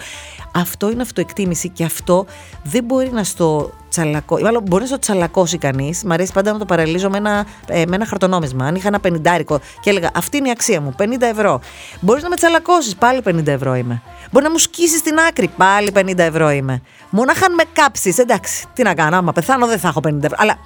Αυτό 0.54 0.90
είναι 0.90 1.02
αυτοεκτίμηση 1.02 1.68
και 1.68 1.84
αυτό 1.84 2.26
δεν 2.62 2.84
μπορεί 2.84 3.10
να 3.12 3.24
στο 3.24 3.72
τσαλακώσει. 3.88 4.42
Μάλλον 4.42 4.62
μπορεί 4.62 4.82
να 4.82 4.88
στο 4.88 4.98
τσαλακώσει 4.98 5.58
κανείς. 5.58 6.04
Μ' 6.04 6.12
αρέσει 6.12 6.32
πάντα 6.32 6.52
να 6.52 6.58
το 6.58 6.64
παραλύζω 6.64 7.10
με 7.10 7.16
ένα, 7.16 7.46
ε, 7.66 7.82
με 7.86 7.94
ένα 7.94 8.06
χαρτονόμισμα. 8.06 8.66
Αν 8.66 8.74
είχα 8.74 8.88
ένα 8.88 9.00
πενιντάρικο 9.00 9.60
και 9.80 9.90
έλεγα 9.90 10.10
Αυτή 10.14 10.36
είναι 10.36 10.48
η 10.48 10.50
αξία 10.50 10.80
μου, 10.80 10.94
50 10.98 11.04
ευρώ. 11.20 11.60
Μπορείς 12.00 12.22
να 12.22 12.28
με 12.28 12.36
τσαλακώσεις, 12.36 12.96
πάλι 12.96 13.22
50 13.24 13.46
ευρώ 13.46 13.74
είμαι. 13.74 14.02
Μπορεί 14.34 14.46
να 14.46 14.52
μου 14.52 14.58
σκίσει 14.58 15.02
την 15.02 15.18
άκρη, 15.18 15.48
πάλι 15.56 15.92
50 15.94 16.18
ευρώ 16.18 16.50
είμαι. 16.50 16.82
Μονάχα 17.10 17.46
αν 17.46 17.54
με 17.54 17.62
κάψεις, 17.72 18.18
εντάξει, 18.18 18.66
τι 18.72 18.82
να 18.82 18.94
κάνω, 18.94 19.16
άμα 19.16 19.32
πεθάνω 19.32 19.66
δεν 19.66 19.78
θα 19.78 19.88
έχω 19.88 20.00
50 20.04 20.22
ευρώ. 20.22 20.36
Αλλά 20.38 20.58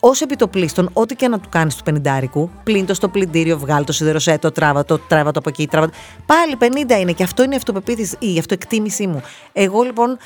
ως 0.00 0.20
επιτοπλίστων, 0.20 0.90
ό,τι 0.92 1.14
και 1.14 1.28
να 1.28 1.38
του 1.38 1.48
κάνεις 1.48 1.76
του 1.76 1.82
πενιντάρικου, 1.82 2.50
πλύν 2.62 2.86
το 2.86 2.94
στο 2.94 3.08
πλυντήριο, 3.08 3.58
βγάλει 3.58 3.84
το 3.84 3.92
σιδεροσέτο, 3.92 4.52
τράβα 4.52 4.84
το, 4.84 4.98
τράβα 4.98 5.30
το 5.30 5.38
από 5.38 5.48
εκεί, 5.48 5.66
τράβα 5.66 5.90
Πάλι 6.26 6.56
50 6.60 7.00
είναι 7.00 7.12
και 7.12 7.22
αυτό 7.22 7.42
είναι 7.42 7.54
η 7.54 7.56
αυτοπεποίθηση, 7.56 8.16
η 8.18 8.38
αυτοεκτίμησή 8.38 9.06
μου. 9.06 9.22
Εγώ 9.52 9.82
λοιπόν 9.82 10.18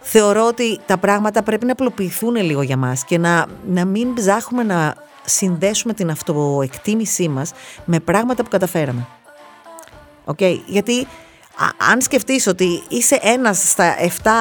θεωρώ 0.00 0.46
ότι 0.46 0.80
τα 0.86 0.96
πράγματα 0.96 1.42
πρέπει 1.42 1.66
να 1.66 1.72
απλοποιηθούν 1.72 2.36
λίγο 2.36 2.62
για 2.62 2.76
μας 2.76 3.04
και 3.04 3.18
να, 3.18 3.46
να 3.68 3.84
μην 3.84 4.14
ψάχνουμε 4.14 4.62
να 4.62 4.94
συνδέσουμε 5.24 5.92
την 5.92 6.10
αυτοεκτίμησή 6.10 7.28
μας 7.28 7.52
με 7.84 8.00
πράγματα 8.00 8.42
που 8.42 8.50
καταφέραμε. 8.50 9.06
Okay? 10.24 10.58
Γιατί 10.66 11.06
αν 11.90 12.00
σκεφτείς 12.00 12.46
ότι 12.46 12.82
είσαι 12.88 13.18
ένας 13.22 13.70
στα 13.70 13.94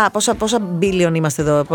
7, 0.08 0.10
πόσα, 0.12 0.36
πόσα 0.36 0.60
μπίλιον 0.60 1.16
είμαστε 1.16 1.42
εδώ, 1.42 1.66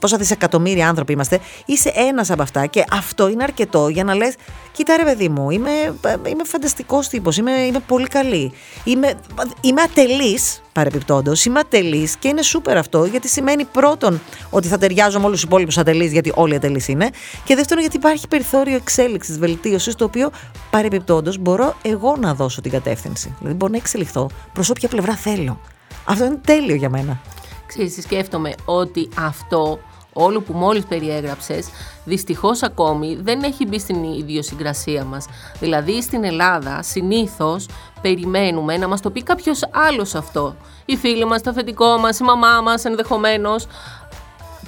πόσα 0.00 0.16
δισεκατομμύρια 0.16 0.88
άνθρωποι 0.88 1.12
είμαστε, 1.12 1.40
είσαι 1.66 1.92
ένας 1.94 2.30
από 2.30 2.42
αυτά 2.42 2.66
και 2.66 2.84
αυτό 2.92 3.28
είναι 3.28 3.42
αρκετό 3.42 3.88
για 3.88 4.04
να 4.04 4.14
λες, 4.14 4.34
κοίτα 4.72 4.96
ρε 4.96 5.04
παιδί 5.04 5.28
μου, 5.28 5.50
είμαι, 5.50 5.70
είμαι 6.28 6.44
φανταστικός 6.44 7.08
τύπος, 7.08 7.36
είμαι, 7.36 7.52
είμαι 7.52 7.80
πολύ 7.86 8.06
καλή, 8.06 8.52
είμαι, 8.84 9.20
είμαι 9.60 9.82
ατελής, 9.82 10.62
παρεπιπτόντω. 10.72 11.32
Είμαι 11.46 11.58
ατελής 11.58 12.16
και 12.16 12.28
είναι 12.28 12.42
σούπερ 12.42 12.76
αυτό, 12.76 13.04
γιατί 13.04 13.28
σημαίνει 13.28 13.64
πρώτον 13.64 14.20
ότι 14.50 14.68
θα 14.68 14.78
ταιριάζω 14.78 15.18
με 15.18 15.24
όλους 15.24 15.40
τους 15.40 15.48
υπόλοιπους 15.48 15.78
ατελείς, 15.78 16.12
γιατί 16.12 16.32
όλοι 16.34 16.54
ατελείς 16.54 16.88
είναι. 16.88 17.10
Και 17.44 17.54
δεύτερον, 17.54 17.82
γιατί 17.82 17.96
υπάρχει 17.96 18.28
περιθώριο 18.28 18.76
εξέλιξης, 18.76 19.38
βελτίωσης, 19.38 19.94
το 19.94 20.04
οποίο 20.04 20.30
παρεπιπτόντω 20.70 21.32
μπορώ 21.40 21.74
εγώ 21.82 22.16
να 22.20 22.34
δώσω 22.34 22.60
την 22.60 22.70
κατεύθυνση. 22.70 23.34
Δηλαδή, 23.38 23.56
μπορώ 23.56 23.72
να 23.72 23.78
εξελιχθώ 23.78 24.30
προς 24.52 24.70
όποια 24.70 24.88
πλευρά 24.88 25.14
θέλω. 25.16 25.60
Αυτό 26.04 26.24
είναι 26.24 26.40
τέλειο 26.44 26.74
για 26.74 26.90
μένα. 26.90 27.20
Ξέρεις, 27.66 27.98
σκέφτομαι 28.02 28.54
ότι 28.64 29.08
αυτό 29.18 29.78
όλο 30.12 30.40
που 30.40 30.52
μόλις 30.52 30.84
περιέγραψες, 30.84 31.68
δυστυχώς 32.04 32.62
ακόμη 32.62 33.18
δεν 33.22 33.42
έχει 33.42 33.66
μπει 33.66 33.78
στην 33.78 34.02
ιδιοσυγκρασία 34.02 35.04
μας. 35.04 35.26
Δηλαδή 35.60 36.02
στην 36.02 36.24
Ελλάδα 36.24 36.82
συνήθως 36.82 37.66
περιμένουμε 38.00 38.76
να 38.76 38.88
μας 38.88 39.00
το 39.00 39.10
πει 39.10 39.22
κάποιος 39.22 39.60
άλλος 39.70 40.14
αυτό. 40.14 40.54
Οι 40.84 40.96
φίλοι 40.96 41.24
μας, 41.24 41.42
το 41.42 41.50
αφεντικό 41.50 41.96
μας, 41.96 42.18
η 42.18 42.22
μαμά 42.22 42.60
μας 42.60 42.84
ενδεχομένως. 42.84 43.66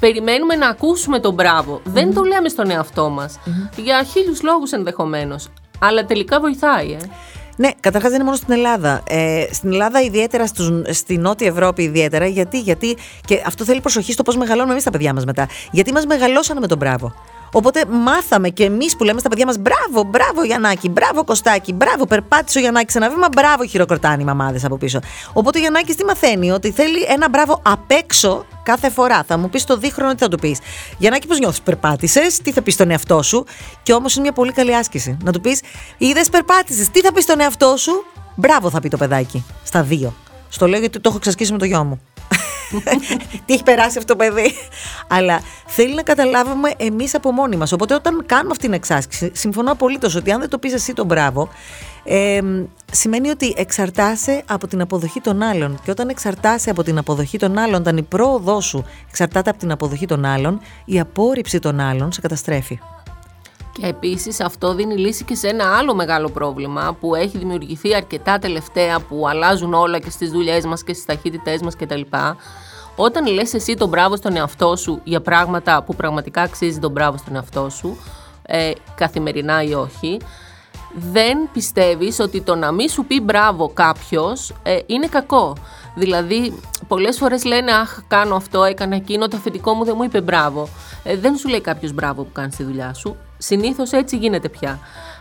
Περιμένουμε 0.00 0.54
να 0.54 0.68
ακούσουμε 0.68 1.18
τον 1.18 1.34
μπραβο 1.34 1.80
Δεν 1.84 2.14
το 2.14 2.22
λέμε 2.22 2.48
στον 2.48 2.70
εαυτό 2.70 3.08
μας. 3.08 3.38
Για 3.76 4.02
χίλιους 4.02 4.42
λόγους 4.42 4.72
ενδεχομένως. 4.72 5.48
Αλλά 5.78 6.04
τελικά 6.04 6.40
βοηθάει, 6.40 6.92
ε. 6.92 6.98
Ναι, 7.56 7.70
καταρχάς 7.80 8.10
δεν 8.10 8.20
είναι 8.20 8.28
μόνο 8.28 8.36
στην 8.36 8.52
Ελλάδα. 8.52 9.02
Ε, 9.08 9.46
στην 9.50 9.72
Ελλάδα, 9.72 10.00
ιδιαίτερα 10.00 10.44
στη 10.90 11.18
Νότια 11.18 11.46
Ευρώπη, 11.46 11.82
ιδιαίτερα. 11.82 12.26
Γιατί, 12.26 12.60
γιατί 12.60 12.96
και 13.24 13.42
αυτό 13.46 13.64
θέλει 13.64 13.80
προσοχή 13.80 14.12
στο 14.12 14.22
πώς 14.22 14.36
μεγαλώνουμε 14.36 14.72
εμείς 14.72 14.84
τα 14.84 14.90
παιδιά 14.90 15.14
μας 15.14 15.24
μετά. 15.24 15.48
Γιατί 15.70 15.92
μας 15.92 16.06
μεγαλώσανε 16.06 16.60
με 16.60 16.66
τον 16.66 16.78
μπράβο. 16.78 17.14
Οπότε 17.52 17.84
μάθαμε 17.88 18.48
και 18.48 18.64
εμείς 18.64 18.96
που 18.96 19.04
λέμε 19.04 19.20
στα 19.20 19.28
παιδιά 19.28 19.46
μας: 19.46 19.58
Μπράβο, 19.58 20.10
μπράβο 20.10 20.44
Γιαννάκη, 20.44 20.88
μπράβο 20.88 21.24
Κωστάκι, 21.24 21.72
μπράβο, 21.72 22.06
περπάτησε 22.06 22.58
ο 22.58 22.60
Γιαννάκης 22.60 22.94
ένα 22.94 23.10
βήμα, 23.10 23.28
μπράβο 23.32 23.66
χειροκροτάνε 23.66 24.22
οι 24.22 24.24
μαμάδες 24.24 24.64
από 24.64 24.76
πίσω. 24.76 24.98
Οπότε 25.32 25.58
ο 25.58 25.60
Γιαννάκης 25.60 25.96
τι 25.96 26.04
μαθαίνει, 26.04 26.50
ότι 26.50 26.70
θέλει 26.70 27.02
ένα 27.08 27.28
μπράβο 27.28 27.60
απ' 27.62 27.90
έξω 27.90 28.44
κάθε 28.62 28.90
φορά. 28.90 29.22
Θα 29.26 29.36
μου 29.36 29.48
πεις 29.48 29.64
το 29.64 29.76
δίχρονο 29.76 30.12
τι 30.12 30.18
θα 30.18 30.28
του 30.28 30.38
πεις. 30.38 30.58
Γιαννάκη, 30.98 31.26
πώς 31.26 31.38
νιώθεις, 31.38 31.60
περπάτησες, 31.60 32.38
τι 32.38 32.52
θα 32.52 32.62
πεις 32.62 32.74
στον 32.74 32.90
εαυτό 32.90 33.22
σου; 33.22 33.44
Και 33.82 33.92
όμως 33.92 34.14
είναι 34.14 34.22
μια 34.22 34.32
πολύ 34.32 34.52
καλή 34.52 34.76
άσκηση. 34.76 35.16
Να 35.24 35.32
του 35.32 35.40
πεις: 35.40 35.60
Είδες, 35.98 36.28
περπάτησες, 36.28 36.88
τι 36.88 37.00
θα 37.00 37.12
πεις 37.12 37.22
στον 37.22 37.40
εαυτό 37.40 37.76
σου; 37.76 38.04
Μπράβο, 38.34 38.70
θα 38.70 38.80
πει 38.80 38.88
το 38.88 38.96
παιδάκι. 38.96 39.44
Στα 39.64 39.82
δύο. 39.82 40.14
Στο 40.48 40.66
λέω 40.66 40.80
γιατί 40.80 41.00
το 41.00 41.08
έχω 41.08 41.16
εξασκήσει 41.16 41.52
με 41.52 41.58
το 41.58 41.64
γιο 41.64 41.84
μου. 41.84 42.00
τι 43.46 43.52
έχει 43.54 43.62
περάσει 43.62 43.98
αυτό 43.98 44.12
το 44.12 44.16
παιδί. 44.16 44.52
Αλλά 45.08 45.40
θέλει 45.66 45.94
να 45.94 46.02
καταλάβουμε 46.02 46.72
εμείς 46.76 47.14
από 47.14 47.32
μόνοι 47.32 47.56
μας. 47.56 47.72
Οπότε 47.72 47.94
όταν 47.94 48.22
κάνουμε 48.26 48.50
αυτή 48.50 48.64
την 48.64 48.72
εξάσκηση, 48.72 49.30
συμφωνώ 49.34 49.72
απολύτως 49.72 50.14
ότι 50.14 50.32
αν 50.32 50.40
δεν 50.40 50.48
το 50.48 50.58
πεις 50.58 50.72
εσύ 50.72 50.92
τον 50.92 51.06
μπράβο, 51.06 51.48
ε, 52.04 52.40
σημαίνει 52.92 53.28
ότι 53.28 53.54
εξαρτάσαι 53.56 54.42
από 54.46 54.66
την 54.66 54.80
αποδοχή 54.80 55.20
των 55.20 55.42
άλλων. 55.42 55.80
Και 55.84 55.90
όταν 55.90 56.08
εξαρτάσαι 56.08 56.70
από 56.70 56.82
την 56.82 56.98
αποδοχή 56.98 57.38
των 57.38 57.58
άλλων, 57.58 57.80
όταν 57.80 57.96
η 57.96 58.02
πρόοδός 58.02 58.64
σου 58.64 58.84
εξαρτάται 59.08 59.50
από 59.50 59.58
την 59.58 59.70
αποδοχή 59.70 60.06
των 60.06 60.24
άλλων, 60.24 60.60
η 60.84 61.00
απόρριψη 61.00 61.58
των 61.58 61.80
άλλων 61.80 62.12
σε 62.12 62.20
καταστρέφει. 62.20 62.78
Και 63.72 63.86
επίσης 63.86 64.40
αυτό 64.40 64.74
δίνει 64.74 64.96
λύση 64.96 65.24
και 65.24 65.34
σε 65.34 65.48
ένα 65.48 65.76
άλλο 65.76 65.94
μεγάλο 65.94 66.28
πρόβλημα 66.28 66.96
που 67.00 67.14
έχει 67.14 67.38
δημιουργηθεί 67.38 67.94
αρκετά 67.94 68.38
τελευταία 68.38 69.00
που 69.00 69.28
αλλάζουν 69.28 69.74
όλα 69.74 69.98
και 69.98 70.10
στις 70.10 70.30
δουλειές 70.30 70.64
μας 70.64 70.82
και 70.82 70.92
στις 70.92 71.04
ταχύτητές 71.04 71.60
μας 71.60 71.76
κτλ. 71.76 72.00
Όταν 72.96 73.26
λες 73.26 73.54
εσύ 73.54 73.74
τον 73.74 73.88
μπράβο 73.88 74.16
στον 74.16 74.36
εαυτό 74.36 74.76
σου 74.76 75.00
για 75.04 75.20
πράγματα 75.20 75.82
που 75.82 75.94
πραγματικά 75.94 76.42
αξίζει 76.42 76.78
τον 76.78 76.90
μπράβο 76.90 77.16
στον 77.16 77.34
εαυτό 77.34 77.68
σου, 77.70 77.96
ε, 78.42 78.70
καθημερινά 78.94 79.62
ή 79.62 79.74
όχι, 79.74 80.18
δεν 80.94 81.48
πιστεύεις 81.52 82.20
ότι 82.20 82.40
το 82.40 82.54
να 82.54 82.72
μην 82.72 82.88
σου 82.88 83.04
πει 83.04 83.20
μπράβο 83.20 83.68
κάποιος 83.68 84.52
ε, 84.62 84.78
είναι 84.86 85.06
κακό. 85.06 85.56
Δηλαδή, 85.94 86.60
πολλές 86.88 87.18
φορές 87.18 87.44
λένε 87.44 87.72
Αχ, 87.72 88.00
κάνω 88.08 88.34
αυτό, 88.34 88.64
έκανα 88.64 88.96
εκείνο, 88.96 89.28
το 89.28 89.36
αφεντικό 89.36 89.74
μου 89.74 89.84
δεν 89.84 89.94
μου 89.96 90.04
είπε 90.04 90.20
μπράβο. 90.20 90.68
Ε, 91.02 91.16
δεν 91.16 91.36
σου 91.36 91.48
λέει 91.48 91.60
κάποιος 91.60 91.92
μπράβο 91.92 92.22
που 92.22 92.32
κάνεις 92.32 92.56
τη 92.56 92.62
δουλειά 92.62 92.94
σου. 92.94 93.16
Συνήθως 93.42 93.92
έτσι 93.92 94.16
γίνεται 94.16 94.48
πια. 94.48 94.78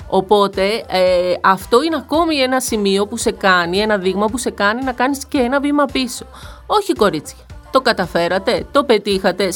Οπότε 0.07 0.63
ε, 0.87 1.33
αυτό 1.41 1.83
είναι 1.83 1.95
ακόμη 1.95 2.35
ένα 2.35 2.59
σημείο 2.59 3.07
που 3.07 3.17
σε 3.17 3.31
κάνει, 3.31 3.77
ένα 3.77 3.97
δείγμα 3.97 4.25
που 4.25 4.37
σε 4.37 4.49
κάνει 4.49 4.83
να 4.83 4.91
κάνεις 4.91 5.25
και 5.25 5.37
ένα 5.37 5.59
βήμα 5.59 5.85
πίσω. 5.85 6.25
Όχι 6.65 6.93
κορίτσια, 6.93 7.37
το 7.71 7.81
καταφέρατε, 7.81 8.65
το 8.71 8.83
πετύχατε, 8.83 9.49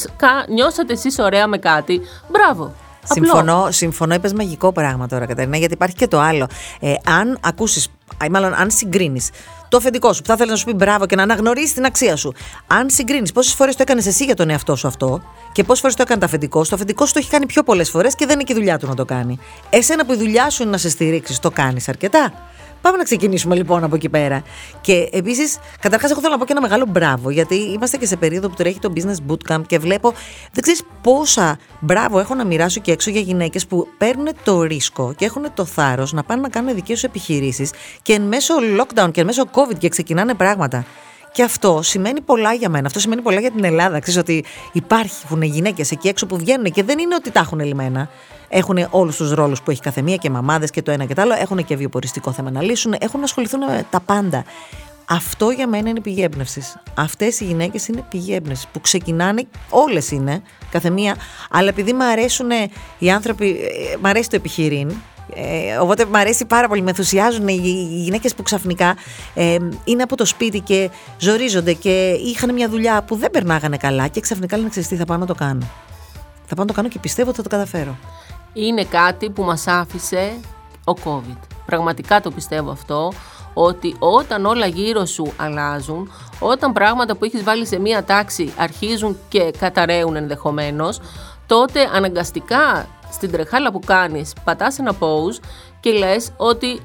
νιώσατε 0.47 0.93
εσείς 0.93 1.19
ωραία 1.19 1.47
με 1.47 1.57
κάτι, 1.57 2.01
μπράβο. 2.29 2.73
Συμφωνώ, 3.13 3.67
συμφωνώ, 3.71 4.13
είπες 4.13 4.33
μαγικό 4.33 4.71
πράγμα 4.71 5.07
τώρα 5.07 5.25
Καταρίνα, 5.25 5.57
γιατί 5.57 5.73
υπάρχει 5.73 5.95
και 5.95 6.07
το 6.07 6.19
άλλο. 6.19 6.47
Ε, 6.79 6.93
αν 7.05 7.37
ακούσεις, 7.41 7.87
μάλλον 8.31 8.53
αν 8.53 8.71
συγκρίνεις 8.71 9.29
το 9.69 9.77
αφεντικό 9.77 10.13
σου 10.13 10.21
που 10.21 10.27
θα 10.27 10.33
ήθελε 10.33 10.51
να 10.51 10.57
σου 10.57 10.65
πει 10.65 10.73
μπράβο 10.73 11.05
και 11.05 11.15
να 11.15 11.23
αναγνωρίσεις 11.23 11.73
την 11.73 11.85
αξία 11.85 12.15
σου. 12.15 12.33
Αν 12.67 12.89
συγκρίνεις 12.89 13.31
πόσες 13.31 13.53
φορές 13.53 13.75
το 13.75 13.81
έκανες 13.81 14.05
εσύ 14.05 14.23
για 14.23 14.35
τον 14.35 14.49
εαυτό 14.49 14.75
σου 14.75 14.87
αυτό 14.87 15.21
και 15.51 15.63
πόσες 15.63 15.81
φορές 15.81 15.95
το 15.95 16.01
έκανε 16.01 16.19
το 16.19 16.25
αφεντικό 16.25 16.63
σου, 16.63 16.69
το 16.69 16.75
αφεντικό 16.75 17.05
σου 17.05 17.13
το 17.13 17.19
έχει 17.19 17.29
κάνει 17.29 17.45
πιο 17.45 17.63
πολλές 17.63 17.89
φορές 17.89 18.15
και 18.15 18.25
δεν 18.25 18.33
είναι 18.35 18.43
και 18.43 18.53
η 18.53 18.55
δουλειά 18.55 18.77
του 18.77 18.87
να 18.87 18.95
το 18.95 19.05
κάνει. 19.05 19.39
Εσένα 19.69 20.05
που 20.05 20.13
η 20.13 20.17
δουλειά 20.17 20.49
σου 20.49 20.61
είναι 20.61 20.71
να 20.71 20.77
σε 20.77 20.89
στηρίξεις, 20.89 21.39
το 21.39 21.51
κάνεις 21.51 21.89
αρκετά. 21.89 22.33
Πάμε 22.81 22.97
να 22.97 23.03
ξεκινήσουμε 23.03 23.55
λοιπόν 23.55 23.83
από 23.83 23.95
εκεί 23.95 24.09
πέρα. 24.09 24.43
Και 24.81 25.09
επίσης, 25.11 25.57
καταρχάς, 25.79 26.11
έχω 26.11 26.19
θέλω 26.19 26.33
να 26.33 26.39
πω 26.39 26.45
και 26.45 26.51
ένα 26.51 26.61
μεγάλο 26.61 26.85
μπράβο, 26.87 27.29
γιατί 27.29 27.55
είμαστε 27.55 27.97
και 27.97 28.05
σε 28.05 28.15
περίοδο 28.15 28.49
που 28.49 28.55
τρέχει 28.55 28.79
το 28.79 28.93
business 28.95 29.31
bootcamp 29.31 29.61
και 29.67 29.79
βλέπω, 29.79 30.13
δεν 30.51 30.63
ξέρεις 30.63 30.83
πόσα 31.01 31.57
μπράβο 31.79 32.19
έχω 32.19 32.35
να 32.35 32.45
μοιράσω 32.45 32.79
και 32.79 32.91
έξω 32.91 33.09
για 33.09 33.21
γυναίκες 33.21 33.67
που 33.67 33.87
παίρνουν 33.97 34.27
το 34.43 34.61
ρίσκο 34.61 35.13
και 35.17 35.25
έχουν 35.25 35.45
το 35.53 35.65
θάρρος 35.65 36.13
να 36.13 36.23
πάνε 36.23 36.41
να 36.41 36.49
κάνουν 36.49 36.75
δικές 36.75 36.93
τους 36.93 37.03
επιχειρήσεις 37.03 37.71
και 38.01 38.13
εν 38.13 38.21
μέσω 38.21 38.53
lockdown 38.79 39.11
και 39.11 39.19
εν 39.19 39.25
μέσω 39.25 39.43
COVID 39.51 39.77
και 39.77 39.89
ξεκινάνε 39.89 40.33
πράγματα. 40.33 40.85
Και 41.35 41.43
αυτό 41.43 41.79
σημαίνει 41.81 42.21
πολλά 42.21 42.53
για 42.53 42.69
μένα. 42.69 42.87
Αυτό 42.87 42.99
σημαίνει 42.99 43.21
πολλά 43.21 43.39
για 43.39 43.51
την 43.51 43.63
Ελλάδα. 43.63 43.99
Ξέρεις 43.99 44.19
ότι 44.19 44.43
υπάρχουν 44.71 45.41
γυναίκες 45.41 45.91
εκεί 45.91 46.07
έξω 46.07 46.25
που 46.25 46.37
βγαίνουν 46.37 46.71
και 46.71 46.83
δεν 46.83 46.99
είναι 46.99 47.15
ότι 47.15 47.31
τα 47.31 47.39
έχουν 47.39 47.59
λιμένα. 47.59 48.09
Έχουν 48.49 48.87
όλους 48.89 49.15
τους 49.15 49.31
ρόλους 49.31 49.61
που 49.61 49.71
έχει 49.71 49.81
καθεμία 49.81 50.15
και 50.15 50.29
μαμάδες 50.29 50.71
και 50.71 50.81
το 50.81 50.91
ένα 50.91 51.05
και 51.05 51.13
το 51.13 51.21
άλλο. 51.21 51.33
Έχουν 51.39 51.65
και 51.65 51.75
βιοποριστικό 51.75 52.31
θέμα 52.31 52.51
να 52.51 52.61
λύσουν. 52.61 52.95
Έχουν 52.99 53.19
να 53.19 53.25
ασχοληθούν 53.25 53.59
με 53.59 53.85
τα 53.89 53.99
πάντα. 53.99 54.43
Αυτό 55.05 55.49
για 55.49 55.67
μένα 55.67 55.89
είναι 55.89 56.01
πηγή 56.01 56.23
έμπνευσης. 56.23 56.77
Αυτές 56.95 57.39
οι 57.39 57.45
γυναίκες 57.45 57.87
είναι 57.87 58.05
πηγή 58.09 58.33
έμπνευσης 58.33 58.67
που 58.67 58.81
ξεκινάνε, 58.81 59.47
όλες 59.69 60.11
είναι, 60.11 60.41
καθεμία, 60.71 61.15
αλλά 61.49 61.69
επειδή 61.69 61.93
μου 61.93 62.03
αρέσουν 62.03 62.49
οι 62.97 63.11
άνθρωποι, 63.11 63.49
ε, 63.49 63.97
μου 64.01 64.07
αρέσει 64.07 64.29
το 64.29 64.35
επιχειρήν, 64.35 64.91
ε, 65.33 65.77
οπότε 65.77 66.05
μου 66.05 66.17
αρέσει 66.17 66.45
πάρα 66.45 66.67
πολύ, 66.67 66.81
με 66.81 66.89
ενθουσιάζουν 66.89 67.47
οι 67.47 67.55
γυναίκες 68.03 68.35
που 68.35 68.43
ξαφνικά 68.43 68.95
ε, 69.33 69.57
είναι 69.83 70.03
από 70.03 70.15
το 70.15 70.25
σπίτι 70.25 70.59
και 70.59 70.89
ζορίζονται 71.17 71.73
και 71.73 72.17
είχαν 72.23 72.53
μια 72.53 72.69
δουλειά 72.69 73.03
που 73.03 73.15
δεν 73.15 73.31
περνάγανε 73.31 73.77
καλά 73.77 74.07
και 74.07 74.19
ξαφνικά 74.19 74.57
λένε 74.57 74.69
ξέρεις 74.69 74.87
τι 74.87 74.95
θα 74.95 75.05
πάω 75.05 75.17
να 75.17 75.25
το 75.25 75.35
κάνω. 75.35 75.69
Θα 76.45 76.55
πάω 76.55 76.65
να 76.65 76.65
το 76.65 76.73
κάνω 76.73 76.87
και 76.87 76.99
πιστεύω 76.99 77.29
ότι 77.29 77.37
θα 77.37 77.43
το 77.43 77.49
καταφέρω. 77.49 77.97
Είναι 78.53 78.83
κάτι 78.83 79.29
που 79.29 79.43
μας 79.43 79.67
άφησε 79.67 80.33
ο 80.85 80.93
COVID. 81.03 81.37
Πραγματικά 81.65 82.21
το 82.21 82.31
πιστεύω 82.31 82.71
αυτό, 82.71 83.11
ότι 83.53 83.95
όταν 83.99 84.45
όλα 84.45 84.65
γύρω 84.65 85.05
σου 85.05 85.33
αλλάζουν, 85.37 86.11
όταν 86.39 86.73
πράγματα 86.73 87.15
που 87.15 87.25
έχεις 87.25 87.43
βάλει 87.43 87.65
σε 87.65 87.79
μία 87.79 88.03
τάξη 88.03 88.53
αρχίζουν 88.57 89.17
και 89.29 89.51
καταραίουν 89.59 90.15
ενδεχομένως, 90.15 90.99
τότε 91.45 91.89
αναγκαστικά 91.93 92.87
στην 93.15 93.31
τρεχάλα 93.31 93.71
που 93.71 93.79
κάνεις 93.79 94.33
πατάς 94.43 94.79
ένα 94.79 94.93
pause 94.99 95.43
και 95.79 95.91
λες 95.91 96.31
ότι 96.37 96.79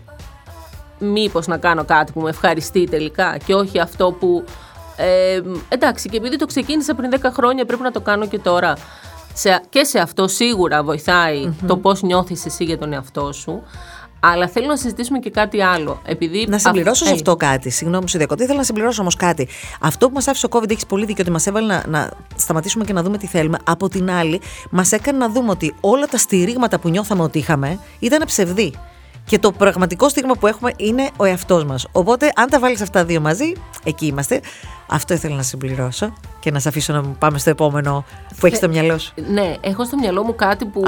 μήπως 0.99 1.47
να 1.47 1.57
κάνω 1.57 1.85
κάτι 1.85 2.13
που 2.13 2.21
με 2.21 2.29
ευχαριστεί 2.29 2.85
τελικά 2.85 3.37
και 3.45 3.55
όχι 3.55 3.81
αυτό 3.81 4.13
που 4.13 4.45
ε, 4.97 5.41
εντάξει 5.69 6.09
και 6.09 6.17
επειδή 6.17 6.37
το 6.37 6.47
ξεκίνησα 6.47 6.95
πριν 6.95 7.11
10 7.23 7.31
χρόνια 7.33 7.65
πρέπει 7.65 7.83
να 7.83 7.91
το 7.91 8.01
κάνω 8.01 8.27
και 8.27 8.39
τώρα. 8.39 8.77
Σε, 9.35 9.63
και 9.69 9.85
σε 9.85 9.99
αυτό 9.99 10.29
σίγουρα 10.29 10.85
το 11.67 11.77
πώς 11.77 12.03
νιώθεις 12.03 12.47
εσύ 12.47 12.65
για 12.65 12.79
τον 12.79 12.93
εαυτό 12.93 13.33
σου 13.33 13.63
αλλά 14.21 14.49
θέλω 14.49 14.67
να 14.67 14.77
συζητήσουμε 14.77 15.19
και 15.19 15.31
κάτι 15.31 15.63
άλλο. 15.63 16.01
Επειδή 16.05 16.47
να 16.49 16.59
συμπληρώσω 16.59 17.05
σε 17.05 17.13
αυτό 17.13 17.37
κάτι. 17.37 17.71
Συγγνώμη, 17.71 18.09
σου 18.09 18.19
διακοπτή. 18.19 18.45
Θέλω 18.45 18.59
να 18.59 18.65
συμπληρώσω 18.65 19.01
όμως 19.01 19.17
κάτι. 19.17 19.49
Αυτό 19.81 20.07
που 20.09 20.15
μας 20.15 20.29
άφησε 20.29 20.47
ο 20.47 20.49
COVID, 20.53 20.71
έχει 20.71 20.87
πολύ 20.87 21.05
δίκιο 21.05 21.23
ότι 21.23 21.33
μας 21.33 21.47
έβαλε 21.47 21.67
να, 21.67 21.85
να 21.87 22.11
σταματήσουμε 22.37 22.85
και 22.85 22.93
να 22.93 23.03
δούμε 23.03 23.19
τι 23.19 23.27
θέλουμε. 23.27 23.59
Από 23.65 23.89
την 23.89 24.11
άλλη, 24.11 24.41
μας 24.71 24.93
έκανε 24.93 25.19
να 25.19 25.29
δούμε 25.29 25.51
ότι 25.51 25.75
όλα 25.81 26.07
τα 26.07 26.19
στηρίγματα 26.19 26.79
που 26.79 26.89
νιώθαμε 26.89 27.23
ότι 27.23 27.39
είχαμε 27.39 27.79
ήταν 27.99 28.23
ψευδή. 28.27 28.75
Και 29.31 29.39
το 29.39 29.53
πραγματικό 29.53 30.09
στίγμα 30.09 30.35
που 30.35 30.47
έχουμε 30.47 30.73
είναι 30.77 31.11
ο 31.17 31.25
εαυτός 31.25 31.65
μας. 31.65 31.87
Οπότε, 31.93 32.33
αν 32.37 32.49
τα 32.49 32.59
βάλεις 32.59 32.81
αυτά 32.81 33.05
δύο 33.05 33.21
μαζί, 33.21 33.53
εκεί 33.85 34.07
είμαστε. 34.07 34.41
Αυτό 34.87 35.15
ήθελα 35.15 35.37
να 35.37 35.43
συμπληρώσω 35.43 36.13
και 36.41 36.51
να 36.51 36.59
σε 36.59 36.69
αφήσω 36.69 36.93
να 36.93 37.03
πάμε 37.03 37.39
στο 37.39 37.51
επόμενο 37.51 38.05
που 38.39 38.47
έχεις 38.47 38.59
στο 38.59 38.69
μυαλό 38.69 38.99
σου. 38.99 39.13
Ναι, 39.33 39.55
έχω 39.61 39.85
στο 39.85 39.97
μυαλό 39.97 40.23
μου 40.23 40.35
κάτι 40.35 40.65
που 40.65 40.83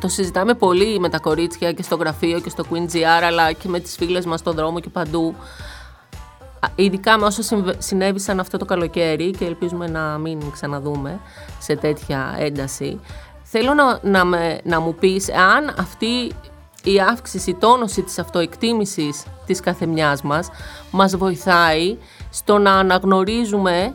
το 0.00 0.08
συζητάμε 0.08 0.54
πολύ 0.54 0.98
με 0.98 1.08
τα 1.08 1.18
κορίτσια 1.18 1.72
και 1.72 1.82
στο 1.82 1.96
γραφείο 1.96 2.40
και 2.40 2.48
στο 2.48 2.64
Queen 2.70 2.94
GR, 2.94 3.22
αλλά 3.26 3.52
και 3.52 3.68
με 3.68 3.80
τις 3.80 3.96
φίλες 3.96 4.26
μας 4.26 4.40
στον 4.40 4.54
δρόμο 4.54 4.80
και 4.80 4.88
παντού. 4.88 5.34
Ειδικά 6.74 7.18
με 7.18 7.24
όσα 7.24 7.56
συνέβησαν 7.78 8.40
αυτό 8.40 8.58
το 8.58 8.64
καλοκαίρι 8.64 9.30
και 9.30 9.44
ελπίζουμε 9.44 9.86
να 9.86 10.18
μην 10.18 10.40
ξαναδούμε 10.52 11.20
σε 11.58 11.76
τέτοια 11.76 12.34
ένταση. 12.38 13.00
Θέλω 13.42 13.74
να, 13.74 13.98
να, 14.02 14.24
να 14.64 14.80
μου 14.80 14.94
πεις 14.94 15.32
αν 15.32 15.74
αυτή 15.78 16.32
η 16.84 17.00
αύξηση, 17.00 17.50
η 17.50 17.54
τόνωση 17.54 18.02
της 18.02 18.18
αυτοεκτίμησης 18.18 19.24
της 19.46 19.60
καθεμιάς 19.60 20.22
μας 20.22 20.50
μας 20.90 21.16
βοηθάει 21.16 21.96
στο 22.30 22.58
να 22.58 22.72
αναγνωρίζουμε 22.72 23.94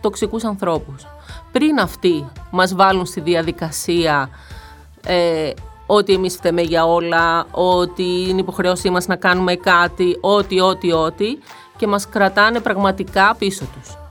τοξικούς 0.00 0.44
ανθρώπους. 0.44 1.06
Πριν 1.52 1.78
αυτοί 1.78 2.28
μας 2.50 2.74
βάλουν 2.74 3.06
στη 3.06 3.20
διαδικασία 3.20 4.28
ε, 5.06 5.50
ότι 5.86 6.12
εμείς 6.12 6.34
φταίμε 6.34 6.62
για 6.62 6.84
όλα, 6.86 7.46
ότι 7.50 8.26
είναι 8.28 8.40
υποχρέωσή 8.40 8.90
μας 8.90 9.06
να 9.06 9.16
κάνουμε 9.16 9.54
κάτι, 9.54 10.18
ό,τι, 10.20 10.60
ό,τι, 10.60 10.92
ό,τι 10.92 11.38
και 11.76 11.86
μας 11.86 12.08
κρατάνε 12.08 12.60
πραγματικά 12.60 13.34
πίσω 13.38 13.64
τους. 13.64 14.07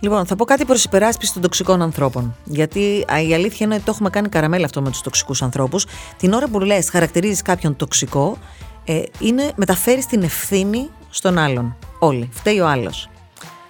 Λοιπόν, 0.00 0.26
θα 0.26 0.36
πω 0.36 0.44
κάτι 0.44 0.64
προς 0.64 0.84
υπεράσπιση 0.84 1.32
των 1.32 1.42
τοξικών 1.42 1.82
ανθρώπων. 1.82 2.36
Γιατί 2.44 3.04
η 3.28 3.34
αλήθεια 3.34 3.66
είναι 3.66 3.74
ότι 3.74 3.84
το 3.84 3.90
έχουμε 3.94 4.10
κάνει 4.10 4.28
καραμέλα 4.28 4.64
αυτό 4.64 4.82
με 4.82 4.90
τους 4.90 5.00
τοξικούς 5.00 5.42
ανθρώπους. 5.42 5.86
Την 6.16 6.32
ώρα 6.32 6.48
που 6.48 6.60
λες, 6.60 6.90
χαρακτηρίζεις 6.90 7.42
κάποιον 7.42 7.76
τοξικό, 7.76 8.38
ε, 8.84 9.02
είναι 9.18 9.52
μεταφέρεις 9.56 10.06
την 10.06 10.22
ευθύνη 10.22 10.90
στον 11.10 11.38
άλλον. 11.38 11.76
Όλοι. 11.98 12.28
Φταίει 12.32 12.60
ο 12.60 12.68
άλλος. 12.68 13.08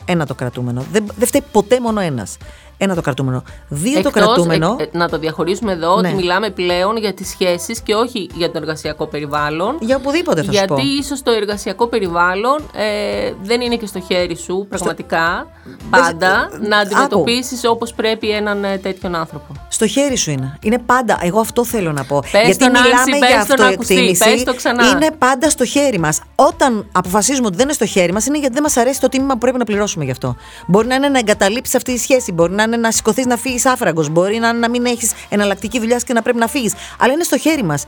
Ένα 0.05 0.27
το 0.27 0.35
κρατούμενο. 0.35 0.85
Δεν, 0.93 1.07
δεν 1.17 1.27
φταίει 1.27 1.43
ποτέ 1.53 1.81
μόνο 1.81 2.01
ένας. 2.01 2.37
Ένα 2.83 2.95
το 2.95 3.01
κρατούμενο. 3.01 3.43
Δύο 3.69 3.99
Εκτός, 3.99 4.13
το 4.13 4.19
κρατούμενο. 4.21 4.77
ε, 4.79 4.85
να 4.99 5.09
το 5.09 5.19
διαχωρίσουμε 5.19 5.73
εδώ 5.73 6.01
Ναι. 6.01 6.09
ότι 6.09 6.17
μιλάμε 6.17 6.51
πλέον 6.51 6.97
για 6.97 7.15
τις 7.15 7.29
σχέσεις 7.29 7.81
και 7.81 7.95
όχι 7.95 8.29
για 8.35 8.51
το 8.51 8.59
εργασιακό 8.59 9.07
περιβάλλον. 9.07 9.77
Για 9.81 9.97
οπουδήποτε 9.97 10.43
θα 10.43 10.53
σου 10.53 10.65
πω. 10.67 10.75
Γιατί 10.75 10.89
ίσως 10.99 11.23
το 11.23 11.31
εργασιακό 11.31 11.87
περιβάλλον 11.87 12.59
ε, 12.75 13.33
δεν 13.43 13.61
είναι 13.61 13.77
και 13.77 13.87
στο 13.87 14.01
χέρι 14.01 14.37
σου 14.37 14.67
πραγματικά 14.69 15.47
πάντα 15.91 16.51
ε, 16.63 16.69
να 16.69 16.77
άκου. 16.79 16.87
αντιμετωπίσεις 16.87 17.65
όπως 17.65 17.93
πρέπει 17.95 18.31
έναν 18.31 18.65
ε, 18.65 18.79
τέτοιον 18.79 19.15
άνθρωπο. 19.15 19.47
Στο 19.69 19.87
χέρι 19.87 20.17
σου 20.17 20.31
είναι. 20.31 20.59
Είναι 20.63 20.79
πάντα. 20.79 21.19
Εγώ 21.23 21.41
αυτό 21.41 21.65
θέλω 21.65 21.93
να 21.93 22.05
πω. 22.05 22.23
Πες 22.33 22.43
Γιατί 22.45 22.59
το, 22.59 22.69
Νάνση, 22.71 22.89
μιλάμε 22.89 23.19
πες 23.19 23.29
για 23.29 23.57
το 23.57 23.63
να 23.63 23.69
ακουστεί, 23.69 23.95
αυτοεκτίμηση. 23.95 24.35
πες 24.35 24.45
το 24.45 24.55
ξανά. 24.55 24.89
Είναι 24.89 25.11
πάντα 25.19 25.51
στο 25.51 25.65
χέρι 25.65 25.99
μας. 25.99 26.21
Όταν 26.35 26.89
αποφασίζουμε 26.93 27.47
ότι 27.47 27.57
δεν 27.57 27.65
είναι 27.65 27.75
στο 27.75 27.87
χέρι 27.87 28.13
μας, 28.13 28.27
είναι 28.27 28.39
γιατί 28.39 28.55
δεν 28.55 28.63
μας 28.63 28.77
αρέσει 28.77 29.01
το 29.01 29.09
τίμημα 29.09 29.33
που 29.33 29.39
πρέπει 29.39 29.59
να 29.59 29.65
πληρώσουμε 29.65 30.05
γι' 30.05 30.11
αυτό. 30.11 30.37
Μπορεί 30.67 30.87
να 30.87 30.95
είναι 30.95 31.09
να 31.09 31.19
εγκαταλείψει 31.19 31.77
αυτή 31.77 31.93
τη 31.95 31.99
σχέση. 31.99 32.33
Μπορεί 32.33 32.53
να 32.53 32.63
είναι 32.73 32.83
να 32.83 32.91
σηκωθείς 32.93 33.27
να 33.27 33.37
φύγεις 33.37 33.67
άφραγκο. 33.67 34.05
Μπορεί 34.11 34.39
να 34.39 34.49
είναι 34.49 34.59
να 34.59 34.69
μην 34.71 34.87
έχεις 34.87 35.13
εναλλακτική 35.29 35.79
δουλειά 35.79 35.97
και 36.07 36.13
να 36.13 36.23
πρέπει 36.23 36.39
να 36.39 36.47
φύγεις. 36.47 36.75
Αλλά 36.99 37.13
είναι 37.13 37.25
στο 37.25 37.39
χέρι 37.39 37.63
μας. 37.65 37.85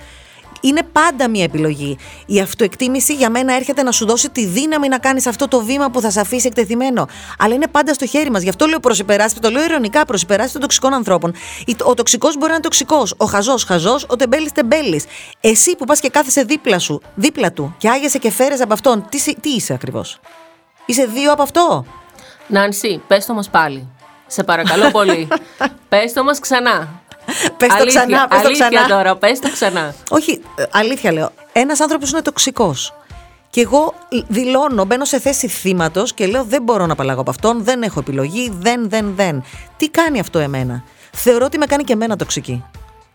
Είναι 0.65 0.83
πάντα 0.93 1.29
μια 1.29 1.45
επιλογή. 1.45 1.97
Η 2.27 2.41
αυτοεκτίμηση 2.41 3.15
για 3.15 3.31
μένα 3.31 3.55
έρχεται 3.55 3.83
να 3.83 3.93
σου 3.93 4.07
δώσει 4.07 4.31
τη 4.31 4.47
δύναμη 4.47 4.89
να 4.89 4.99
κάνεις 4.99 5.27
αυτό 5.27 5.49
το 5.49 5.61
βήμα 5.65 5.91
που 5.91 6.01
θα 6.01 6.11
σε 6.11 6.21
αφήσει 6.21 6.47
εκτεθειμένο. 6.47 7.07
Αλλά 7.39 7.55
είναι 7.55 7.67
πάντα 7.67 7.95
στο 7.95 8.07
χέρι 8.07 8.31
μας. 8.31 8.43
Γι' 8.43 8.49
αυτό 8.49 8.67
λέω 8.67 8.81
προς 8.81 8.99
υπεράσπιση, 8.99 9.41
το 9.41 9.51
λέω 9.51 9.65
ειρωνικά 9.65 10.05
προς 10.05 10.23
υπεράσπιση 10.23 10.53
των 10.53 10.63
τοξικών 10.63 10.95
ανθρώπων. 10.95 11.35
Η- 11.67 11.77
Ο 11.85 11.95
τοξικός 11.95 12.35
μπορεί 12.35 12.47
να 12.49 12.53
είναι 12.53 12.63
τοξικός. 12.63 13.15
Ο 13.17 13.25
χαζός 13.25 13.65
χαζός, 13.65 14.07
ο 14.09 14.17
τεμπέλης 14.17 14.53
τεμπέλης. 14.53 15.05
Εσύ 15.41 15.77
που 15.77 15.85
πας 15.85 16.01
και 16.01 16.09
κάθεσαι 16.09 16.43
δίπλα 16.43 16.79
σου, 16.79 17.03
δίπλα 17.15 17.53
του 17.53 17.75
και 17.79 17.89
άγεσαι 17.89 18.19
και 18.19 18.31
φέρε 18.31 18.55
από 18.55 18.73
αυτόν, 18.73 19.07
τι, 19.09 19.19
σι- 19.19 19.41
τι 19.41 19.49
είσαι 19.51 19.73
ακριβώς; 19.73 20.21
Είσαι 20.87 21.05
δύο 21.05 21.33
από 21.33 21.43
αυτό; 21.43 21.85
Νάνση, 22.49 23.03
πες 23.07 23.27
το 23.27 23.35
μας 23.35 23.51
πάλι. 23.51 23.89
Σε 24.33 24.43
παρακαλώ 24.43 24.91
πολύ. 24.91 25.29
πες 25.89 26.13
το 26.13 26.25
μας 26.25 26.39
ξανά. 26.39 26.89
Πες 27.57 27.69
το 27.69 27.75
αλήθεια, 27.81 28.01
ξανά, 28.07 28.29
πες 28.29 28.41
το 28.41 28.47
αλήθεια 28.47 28.69
ξανά. 28.69 28.87
τώρα, 28.89 29.17
πες 29.17 29.39
το 29.39 29.51
ξανά. 29.51 29.95
Όχι, 30.11 30.43
ε, 30.55 30.65
αλήθεια 30.71 31.13
λέω. 31.13 31.31
Ένας 31.53 31.81
άνθρωπος 31.81 32.11
είναι 32.11 32.23
τοξικός. 32.23 32.95
Και 33.51 33.61
εγώ 33.61 33.95
δηλώνω, 34.29 34.85
μπαίνω 34.85 35.05
σε 35.05 35.19
θέση 35.21 35.49
θύματος 35.49 36.13
και 36.15 36.27
λέω: 36.27 36.45
Δεν 36.45 36.63
μπορώ 36.63 36.87
να 36.87 36.93
απαλλαγώ 36.93 37.21
από 37.21 37.31
αυτόν, 37.31 37.65
δεν 37.65 37.83
έχω 37.83 38.01
επιλογή, 38.01 38.53
δεν, 38.59 38.89
δεν, 38.89 39.13
δεν. 39.17 39.45
Τι 39.77 39.89
κάνει 39.89 40.21
αυτό 40.21 40.39
εμένα; 40.39 40.85
Θεωρώ 41.13 41.45
ότι 41.45 41.59
με 41.59 41.67
κάνει 41.67 41.85
και 41.85 41.93
εμένα 41.93 42.17
τοξική. 42.17 42.65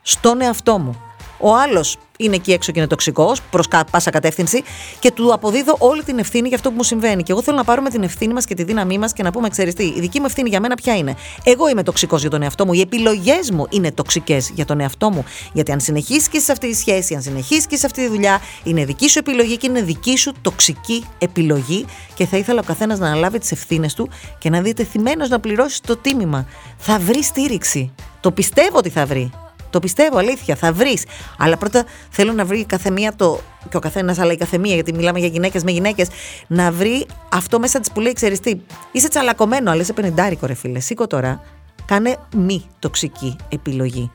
Στον 0.01 0.41
εαυτό 0.41 0.77
μου. 0.77 1.01
Ο 1.39 1.55
άλλος 1.55 1.97
είναι 2.17 2.35
εκεί 2.35 2.51
έξω 2.51 2.71
και 2.71 2.79
είναι 2.79 2.87
τοξικός, 2.87 3.41
προς 3.41 3.67
πάσα 3.91 4.09
κατεύθυνση, 4.09 4.63
και 4.99 5.11
του 5.11 5.33
αποδίδω 5.33 5.75
όλη 5.79 6.03
την 6.03 6.19
ευθύνη 6.19 6.47
για 6.47 6.57
αυτό 6.57 6.69
που 6.69 6.75
μου 6.75 6.83
συμβαίνει. 6.83 7.23
Και 7.23 7.31
εγώ 7.31 7.41
θέλω 7.41 7.57
να 7.57 7.63
πάρουμε 7.63 7.89
την 7.89 8.03
ευθύνη 8.03 8.33
μας 8.33 8.45
και 8.45 8.55
τη 8.55 8.63
δύναμή 8.63 8.97
μας 8.97 9.13
και 9.13 9.23
να 9.23 9.31
πούμε: 9.31 9.49
Ξέρεις 9.49 9.73
τι, 9.73 9.83
η 9.83 9.99
δική 9.99 10.19
μου 10.19 10.25
ευθύνη 10.25 10.49
για 10.49 10.59
μένα 10.59 10.75
ποια 10.75 10.95
είναι. 10.95 11.15
Εγώ 11.43 11.69
είμαι 11.69 11.83
τοξικός 11.83 12.21
για 12.21 12.29
τον 12.29 12.41
εαυτό 12.41 12.65
μου. 12.65 12.73
Οι 12.73 12.79
επιλογές 12.79 13.51
μου 13.51 13.65
είναι 13.69 13.91
τοξικές 13.91 14.49
για 14.49 14.65
τον 14.65 14.79
εαυτό 14.79 15.09
μου. 15.09 15.25
Γιατί 15.53 15.71
αν 15.71 15.79
συνεχίσει 15.79 16.29
και 16.29 16.39
σε 16.39 16.51
αυτή 16.51 16.69
τη 16.69 16.75
σχέση, 16.75 17.15
αν 17.15 17.21
συνεχίσει 17.21 17.67
και 17.67 17.75
σε 17.75 17.85
αυτή 17.85 18.03
τη 18.03 18.07
δουλειά, 18.07 18.41
είναι 18.63 18.85
δική 18.85 19.09
σου 19.09 19.19
επιλογή 19.19 19.57
και 19.57 19.67
είναι 19.67 19.81
δική 19.81 20.17
σου 20.17 20.33
τοξική 20.41 21.05
επιλογή. 21.17 21.85
Και 22.13 22.25
θα 22.25 22.37
ήθελα 22.37 22.59
ο 22.59 22.63
καθένας 22.63 22.99
να 22.99 23.07
αναλάβει 23.07 23.39
τις 23.39 23.51
ευθύνες 23.51 23.93
του 23.93 24.09
και 24.37 24.49
να 24.49 24.61
διατεθειμένο 24.61 25.27
να 25.27 25.39
πληρώσει 25.39 25.81
το 25.81 25.97
τίμημα. 25.97 26.47
Θα 26.77 26.99
βρει 26.99 27.23
στήριξη. 27.23 27.93
Το 28.19 28.31
πιστεύω 28.31 28.77
ότι 28.77 28.89
θα 28.89 29.05
βρει. 29.05 29.31
Το 29.69 29.79
πιστεύω, 29.79 30.17
αλήθεια, 30.17 30.55
θα 30.55 30.73
βρεις. 30.73 31.05
Αλλά 31.37 31.57
πρώτα 31.57 31.83
θέλω 32.09 32.33
να 32.33 32.45
βρει 32.45 32.59
η 32.59 32.65
καθεμία 32.65 33.15
το. 33.15 33.39
και 33.69 33.77
ο 33.77 33.79
καθένας, 33.79 34.19
αλλά 34.19 34.31
η 34.31 34.37
καθεμία, 34.37 34.73
γιατί 34.73 34.93
μιλάμε 34.93 35.19
για 35.19 35.27
γυναίκες 35.27 35.63
με 35.63 35.71
γυναίκες, 35.71 36.07
να 36.47 36.71
βρει 36.71 37.05
αυτό 37.29 37.59
μέσα 37.59 37.79
της 37.79 37.91
που 37.91 37.99
λέει: 37.99 38.13
Ξέρεις 38.13 38.39
τι, 38.39 38.53
είσαι 38.91 39.07
τσαλακωμένο, 39.07 39.71
αλλά 39.71 39.81
είσαι 39.81 39.93
πενιντάρικο, 39.93 40.45
ρε 40.45 40.53
φίλε. 40.53 40.79
Σήκω 40.79 41.07
τώρα. 41.07 41.41
Κάνε 41.85 42.17
μη 42.35 42.65
τοξική 42.79 43.35
επιλογή. 43.49 44.11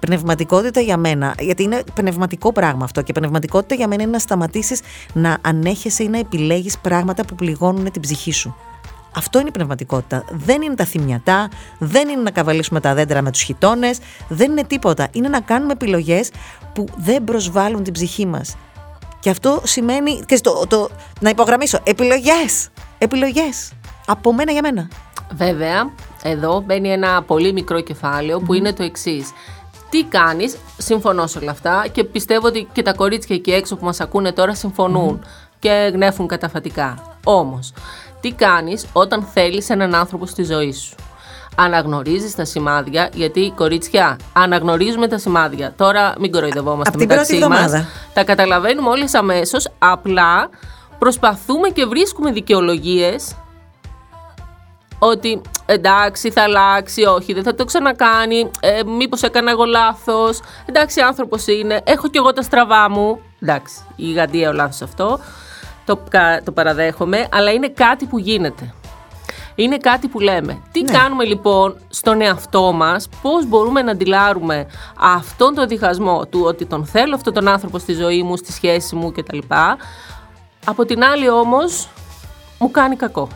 Πνευματικότητα 0.00 0.80
για 0.80 0.96
μένα, 0.96 1.34
γιατί 1.38 1.62
είναι 1.62 1.82
πνευματικό 1.94 2.52
πράγμα 2.52 2.84
αυτό 2.84 3.02
και 3.02 3.12
πνευματικότητα 3.12 3.74
για 3.74 3.88
μένα 3.88 4.02
είναι 4.02 4.10
να 4.10 4.18
σταματήσεις 4.18 4.80
να 5.12 5.38
ανέχεσαι 5.40 6.02
ή 6.02 6.08
να 6.08 6.18
επιλέγεις 6.18 6.78
πράγματα 6.78 7.24
που 7.24 7.34
πληγώνουν 7.34 7.90
την 7.90 8.02
ψυχή 8.02 8.32
σου. 8.32 8.56
Αυτό 9.16 9.38
είναι 9.38 9.48
η 9.48 9.52
πνευματικότητα. 9.52 10.24
Δεν 10.30 10.62
είναι 10.62 10.74
τα 10.74 10.84
θυμιατά, 10.84 11.48
δεν 11.78 12.08
είναι 12.08 12.22
να 12.22 12.30
καβαλήσουμε 12.30 12.80
τα 12.80 12.94
δέντρα 12.94 13.22
με 13.22 13.30
τους 13.30 13.42
χιτώνες, 13.42 13.98
δεν 14.28 14.50
είναι 14.50 14.64
τίποτα. 14.64 15.08
Είναι 15.12 15.28
να 15.28 15.40
κάνουμε 15.40 15.72
επιλογές 15.72 16.30
που 16.72 16.84
δεν 16.96 17.24
προσβάλλουν 17.24 17.82
την 17.82 17.92
ψυχή 17.92 18.26
μας. 18.26 18.56
Και 19.20 19.30
αυτό 19.30 19.60
σημαίνει, 19.64 20.22
και 20.26 20.40
το, 20.40 20.66
το, 20.68 20.88
να 21.20 21.28
υπογραμμίσω, 21.28 21.78
επιλογές, 21.84 22.68
επιλογές. 22.98 23.72
Από 24.06 24.32
μένα 24.32 24.52
για 24.52 24.62
μένα. 24.62 24.88
Βέβαια, 25.32 25.90
εδώ 26.22 26.60
μπαίνει 26.60 26.88
ένα 26.88 27.22
πολύ 27.22 27.52
μικρό 27.52 27.80
κεφάλαιο 27.80 28.40
που 28.40 28.54
είναι 28.54 28.72
το 28.72 28.82
εξής. 28.82 29.32
Τι 29.90 30.04
κάνεις, 30.04 30.56
συμφωνώ 30.78 31.26
σε 31.26 31.38
όλα 31.38 31.50
αυτά 31.50 31.86
και 31.92 32.04
πιστεύω 32.04 32.46
ότι 32.46 32.68
και 32.72 32.82
τα 32.82 32.92
κορίτσια 32.92 33.36
εκεί 33.36 33.50
έξω 33.50 33.76
που 33.76 33.84
μας 33.84 34.00
ακούνε 34.00 34.32
τώρα 34.32 34.54
συμφωνούν 34.54 35.24
και 35.58 35.90
γνέφουν 35.92 36.26
καταφατικά. 36.26 37.16
Όμως, 37.24 37.72
τι 38.24 38.32
κάνεις 38.32 38.86
όταν 38.92 39.22
θέλεις 39.34 39.70
έναν 39.70 39.94
άνθρωπο 39.94 40.26
στη 40.26 40.42
ζωή 40.44 40.72
σου; 40.72 40.94
Αναγνωρίζεις 41.56 42.34
τα 42.34 42.44
σημάδια, 42.44 43.08
γιατί 43.14 43.52
κορίτσια, 43.56 44.18
αναγνωρίζουμε 44.32 45.08
τα 45.08 45.18
σημάδια. 45.18 45.72
Τώρα 45.76 46.14
μην 46.18 46.32
κοροϊδευόμαστε 46.32 46.90
Απ' 46.90 46.98
την 46.98 47.08
μεταξύ 47.08 47.38
πρώτη 47.38 47.52
μας. 47.52 47.60
εβδομάδα. 47.62 47.88
Τα 48.14 48.24
καταλαβαίνουμε 48.24 48.88
όλες 48.88 49.14
αμέσως, 49.14 49.68
απλά 49.78 50.48
προσπαθούμε 50.98 51.68
και 51.68 51.84
βρίσκουμε 51.84 52.30
δικαιολογίες 52.32 53.36
ότι 54.98 55.40
εντάξει 55.66 56.30
θα 56.30 56.42
αλλάξει, 56.42 57.02
όχι 57.02 57.32
δεν 57.32 57.42
θα 57.42 57.54
το 57.54 57.64
ξανακάνει, 57.64 58.50
ε, 58.60 58.84
μήπως 58.84 59.22
έκανα 59.22 59.50
εγώ 59.50 59.64
λάθος, 59.64 60.40
εντάξει 60.64 61.00
άνθρωπος 61.00 61.46
είναι, 61.46 61.80
έχω 61.84 62.08
κι 62.08 62.16
εγώ 62.18 62.32
τα 62.32 62.42
στραβά 62.42 62.90
μου, 62.90 63.20
εντάξει 63.42 63.74
η 63.96 64.04
γιγαντία 64.04 64.48
ο 64.48 64.52
λάθος 64.52 64.82
αυτό, 64.82 65.20
το, 65.84 65.98
κα- 66.10 66.42
το 66.44 66.52
παραδέχομαι, 66.52 67.26
αλλά 67.32 67.52
είναι 67.52 67.68
κάτι 67.68 68.04
που 68.06 68.18
γίνεται. 68.18 68.74
Είναι 69.54 69.76
κάτι 69.76 70.08
που 70.08 70.20
λέμε. 70.20 70.62
Τι 70.72 70.82
Ναι. 70.82 70.92
κάνουμε 70.92 71.24
λοιπόν 71.24 71.76
στον 71.88 72.20
εαυτό 72.20 72.72
μας, 72.72 73.08
πώς 73.22 73.46
μπορούμε 73.46 73.82
να 73.82 73.90
αντιλάρουμε 73.90 74.66
αυτόν 75.00 75.54
τον 75.54 75.68
διχασμό 75.68 76.26
του 76.26 76.40
ότι 76.44 76.66
τον 76.66 76.86
θέλω 76.86 77.14
αυτόν 77.14 77.32
τον 77.32 77.48
άνθρωπο 77.48 77.78
στη 77.78 77.92
ζωή 77.92 78.22
μου, 78.22 78.36
στη 78.36 78.52
σχέση 78.52 78.94
μου 78.94 79.12
κτλ. 79.12 79.38
Από 80.66 80.84
την 80.84 81.04
άλλη 81.04 81.28
όμως 81.30 81.88
μου 82.58 82.70
κάνει 82.70 82.96
κακό. 82.96 83.28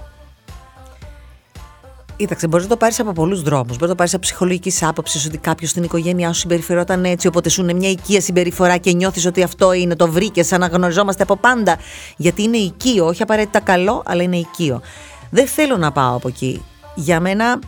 Κοίταξε, 2.19 2.47
μπορεί 2.47 2.63
να 2.63 2.69
το 2.69 2.77
πάρεις 2.77 3.01
από 3.01 3.13
πολλούς 3.13 3.43
δρόμους. 3.43 3.71
Μπορεί 3.71 3.83
να 3.83 3.89
το 3.89 3.95
πάρεις 3.95 4.15
από 4.15 4.23
ψυχολογικής 4.23 4.83
άποψης 4.83 5.27
ότι 5.27 5.39
κάποιος 5.39 5.71
στην 5.71 5.83
οικογένειά 5.83 6.33
σου 6.33 6.41
συμπεριφερόταν 6.41 7.05
έτσι, 7.05 7.27
οπότε 7.27 7.49
σου 7.49 7.63
είναι 7.63 7.73
μια 7.73 7.91
οικία 7.91 8.21
συμπεριφορά 8.21 8.77
και 8.77 8.93
νιώθεις 8.93 9.27
ότι 9.27 9.43
αυτό 9.43 9.73
είναι, 9.73 9.97
το 9.97 10.09
βρήκες, 10.09 10.53
αναγνωριζόμαστε 10.53 11.23
από 11.23 11.37
πάντα. 11.37 11.77
Γιατί 12.17 12.43
είναι 12.43 12.57
οικείο, 12.57 13.07
όχι 13.07 13.23
απαραίτητα 13.23 13.61
καλό, 13.61 14.03
αλλά 14.07 14.23
είναι 14.23 14.37
οικείο. 14.37 14.81
Δεν 15.31 15.47
θέλω 15.47 15.77
να 15.77 15.93
πάω 15.93 16.17
από 16.17 16.29
εκεί. 16.29 16.65
Για 16.95 17.21
μένα, 17.21 17.59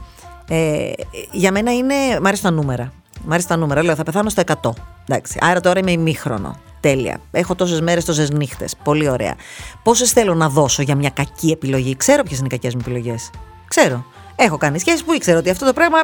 ε, 0.49 0.91
για 1.31 1.53
μένα 1.53 1.73
είναι. 1.73 1.95
Μ' 2.23 2.27
αρέσουν 2.27 2.45
τα 2.45 2.51
νούμερα. 2.51 2.93
Μ' 3.25 3.33
αρέσουν 3.33 3.49
τα 3.49 3.57
νούμερα. 3.57 3.83
Λέω, 3.83 3.95
θα 3.95 4.03
πεθάνω 4.03 4.29
στο 4.29 4.41
100. 4.41 4.75
Εντάξει. 5.07 5.39
Άρα 5.41 5.61
τώρα 5.61 5.79
είμαι 5.79 5.91
ημίχρονο. 5.91 6.59
Τέλεια. 6.81 7.21
Έχω 7.31 7.55
τόσες 7.55 7.81
μέρες, 7.81 8.05
τόσες 8.05 8.31
νύχτες. 8.31 8.77
Πολύ 8.85 9.09
ωραία. 9.09 9.35
Πόσες 9.83 10.13
θέλω 10.13 10.35
να 10.35 10.49
δώσω 10.49 10.83
για 10.83 10.95
μια 10.95 11.11
κακή 11.11 11.51
επιλογή; 11.51 11.97
Ξέρω 11.97 12.23
ποιες 12.23 12.39
είναι 12.39 12.47
οι 12.47 12.51
κακές 12.51 12.75
μου 12.75 12.81
επιλογές. 12.85 13.31
Ξέρω. 13.69 14.05
Έχω 14.43 14.57
κάνει 14.57 14.79
σχέσεις 14.79 15.05
που 15.05 15.13
ήξερα 15.13 15.39
ότι 15.39 15.51
αυτό 15.51 15.67
το 15.67 15.73
πράγμα 15.73 15.99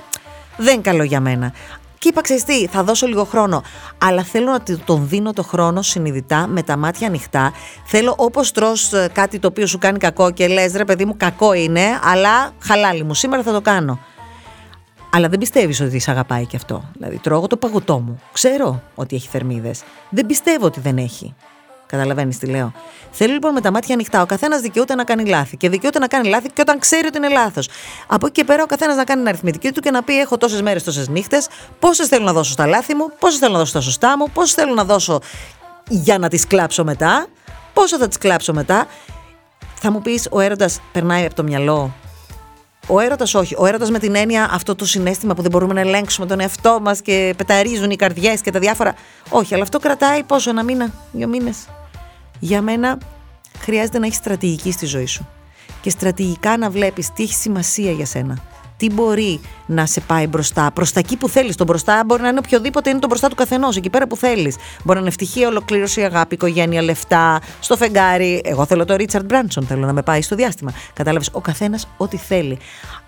δεν 0.57 0.73
είναι 0.75 0.83
καλό 0.83 1.03
για 1.03 1.21
μένα. 1.21 1.53
Και 1.99 2.09
είπα, 2.09 2.21
ξέρεις 2.21 2.45
τι, 2.45 2.67
θα 2.67 2.83
δώσω 2.85 3.07
λίγο 3.07 3.25
χρόνο. 3.25 3.63
Αλλά 3.99 4.23
θέλω 4.23 4.51
να 4.51 4.61
τη- 4.61 4.77
τον 4.77 5.09
δίνω 5.09 5.33
το 5.33 5.43
χρόνο 5.43 5.83
συνειδητά, 5.83 6.47
με 6.47 6.63
τα 6.63 6.77
μάτια 6.77 7.07
ανοιχτά. 7.07 7.53
Θέλω 7.85 8.15
όπως 8.17 8.53
τρως 8.53 8.93
ε, 8.93 9.09
κάτι 9.13 9.39
το 9.39 9.49
οποίο 9.49 9.67
σου 9.67 9.79
κάνει 9.79 9.99
κακό 9.99 10.31
και 10.31 10.47
λες 10.49 10.73
ρε 10.73 10.85
παιδί 10.85 11.05
μου, 11.05 11.17
κακό 11.17 11.53
είναι, 11.53 11.85
αλλά 12.03 12.53
χαλάλι 12.63 13.03
μου, 13.03 13.15
σήμερα 13.15 13.43
θα 13.43 13.53
το 13.53 13.61
κάνω. 13.61 13.99
Αλλά 15.11 15.29
δεν 15.29 15.39
πιστεύεις 15.39 15.81
ότι 15.81 15.99
σε 15.99 16.11
αγαπάει 16.11 16.47
και 16.47 16.57
αυτό. 16.57 16.85
Δηλαδή, 16.99 17.19
τρώω 17.19 17.47
το 17.47 17.57
παγωτό 17.57 17.99
μου. 17.99 18.21
Ξέρω 18.33 18.83
ότι 18.95 19.17
έχει 19.17 19.29
θερμίδες. 19.29 19.83
Δεν 20.11 20.27
πιστεύω 20.27 20.67
ότι 20.67 20.81
δεν 20.81 20.97
έχει. 20.99 21.35
Καταλαβαίνεις 21.87 22.39
τι 22.39 22.47
λέω. 22.47 22.73
Θέλω 23.11 23.33
λοιπόν 23.33 23.53
με 23.53 23.61
τα 23.61 23.71
μάτια 23.71 23.95
ανοιχτά. 23.95 24.23
Ο 24.23 24.27
καθένας 24.27 24.61
δικαιούται 24.61 24.95
να 24.95 25.05
κάνει 25.05 25.25
λάθη. 25.25 25.57
Και 25.57 25.69
δικαιούται 25.69 25.99
να 25.99 26.07
κάνει 26.07 26.29
λάθη 26.29 26.49
και 26.49 26.61
όταν 26.61 26.79
ξέρει 26.79 27.07
ότι 27.07 27.17
είναι 27.17 27.29
λάθος. 27.29 27.69
Από 28.07 28.27
εκεί 28.27 28.35
και 28.35 28.45
πέρα 28.45 28.63
ο 28.63 28.67
καθένας 28.67 28.97
να 28.97 29.05
κάνει 29.05 29.21
την 29.21 29.29
αριθμητική 29.29 29.73
του 29.73 29.81
και 29.81 29.91
να 29.91 30.03
πει: 30.03 30.21
Έχω 30.21 30.37
τόσες 30.37 30.63
μέρες, 30.63 30.83
τόσες 30.85 31.09
νύχτες. 31.09 31.49
Πόσες 31.79 32.09
θέλω 32.09 32.25
να 32.25 32.33
δώσω 32.33 32.53
στα 32.53 32.67
λάθη 32.67 32.95
μου, 32.95 33.13
πόσες 33.19 33.39
θέλω 33.39 33.53
να 33.53 33.59
δώσω 33.59 33.71
στα 33.71 33.81
σωστά 33.81 34.17
μου, 34.19 34.31
πόσες 34.33 34.55
θέλω 34.55 34.75
να 34.75 34.85
δώσω 34.85 35.21
για 35.89 36.19
να 36.19 36.29
τις 36.29 36.47
κλάψω 36.47 36.85
μετά, 36.85 37.27
πόσο 37.73 37.99
θα 37.99 38.09
τις 38.09 38.19
κλάψω 38.19 38.53
μετά. 38.53 38.87
Θα 39.75 39.91
μου 39.91 40.03
πεις: 40.03 40.29
Ο 40.31 40.41
έρωτας 40.41 40.81
περνάει 40.93 41.25
από 41.25 41.35
το 41.35 41.43
μυαλό 41.43 41.95
ο 42.89 43.01
έρωτας 43.01 43.35
όχι. 43.35 43.55
Ο 43.59 43.67
έρωτας 43.67 43.91
με 43.91 43.99
την 43.99 44.15
έννοια 44.15 44.49
αυτό 44.53 44.75
το 44.75 44.87
συνέστημα 44.87 45.35
που 45.35 45.43
δεν 45.43 45.51
μπορούμε 45.51 45.75
να 45.75 45.81
ελέγξουμε 45.81 46.27
τον 46.27 46.41
εαυτό 46.41 46.79
μας 46.83 47.01
και 47.01 47.35
πεταρίζουν 47.37 47.91
οι 47.91 47.97
καρδιές 47.97 48.41
και 48.41 48.51
τα 48.51 48.59
διάφορα. 48.59 48.95
Όχι, 49.31 49.55
αλλά 49.55 49.63
αυτό 49.63 49.79
κρατάει 49.79 50.23
πόσο, 50.23 50.51
ένα 50.51 50.63
μήνα, 50.63 50.93
δύο 51.13 51.27
μήνες. 51.27 51.57
Για 52.39 52.63
μένα 52.63 52.99
χρειάζεται 53.59 53.99
να 53.99 54.07
έχεις 54.07 54.19
στρατηγική 54.19 54.73
στη 54.73 54.87
ζωή 54.87 55.07
σου. 55.07 55.29
Και 55.81 55.91
στρατηγικά 55.91 56.57
να 56.57 56.71
βλέπεις 56.71 57.13
τι 57.13 57.23
έχει 57.23 57.35
σημασία 57.35 57.91
για 57.91 58.07
σένα 58.07 58.43
τι 58.77 58.91
μπορεί 58.91 59.41
να 59.67 59.87
σε 59.87 60.01
πάει 60.01 60.27
μπροστά. 60.27 60.71
Προς 60.71 60.93
τα 60.93 61.01
εκεί 61.01 61.17
που 61.17 61.29
θέλεις. 61.29 61.57
Το 61.57 61.65
μπροστά 61.65 62.03
μπορεί 62.07 62.23
να 62.23 62.29
είναι 62.29 62.39
οποιοδήποτε 62.45 62.91
είναι 62.91 62.99
το 62.99 63.07
μπροστά 63.07 63.29
του 63.29 63.35
καθενός, 63.35 63.77
εκεί 63.77 63.91
πέρα 63.91 64.07
που 64.07 64.17
θέλεις. 64.17 64.57
Μπορεί 64.57 64.95
να 64.95 64.99
είναι 64.99 65.09
ευτυχία, 65.09 65.49
ολοκλήρωση, 65.49 66.03
αγάπη, 66.03 66.35
οικογένεια, 66.35 66.83
λεφτά, 66.83 67.41
στο 67.61 67.77
φεγγάρι. 67.77 68.41
Εγώ 68.45 68.67
θέλω 68.67 68.85
το 68.85 68.97
Ρίτσαρντ 68.97 69.25
Μπράνσον, 69.25 69.67
θέλω 69.67 69.87
να 69.87 69.93
με 69.93 70.03
πάει 70.03 70.23
στο 70.23 70.37
διάστημα. 70.37 70.73
Κατάλαβες, 70.93 71.29
ο 71.33 71.41
καθένας 71.41 71.89
ό,τι 71.97 72.17
θέλει. 72.17 72.59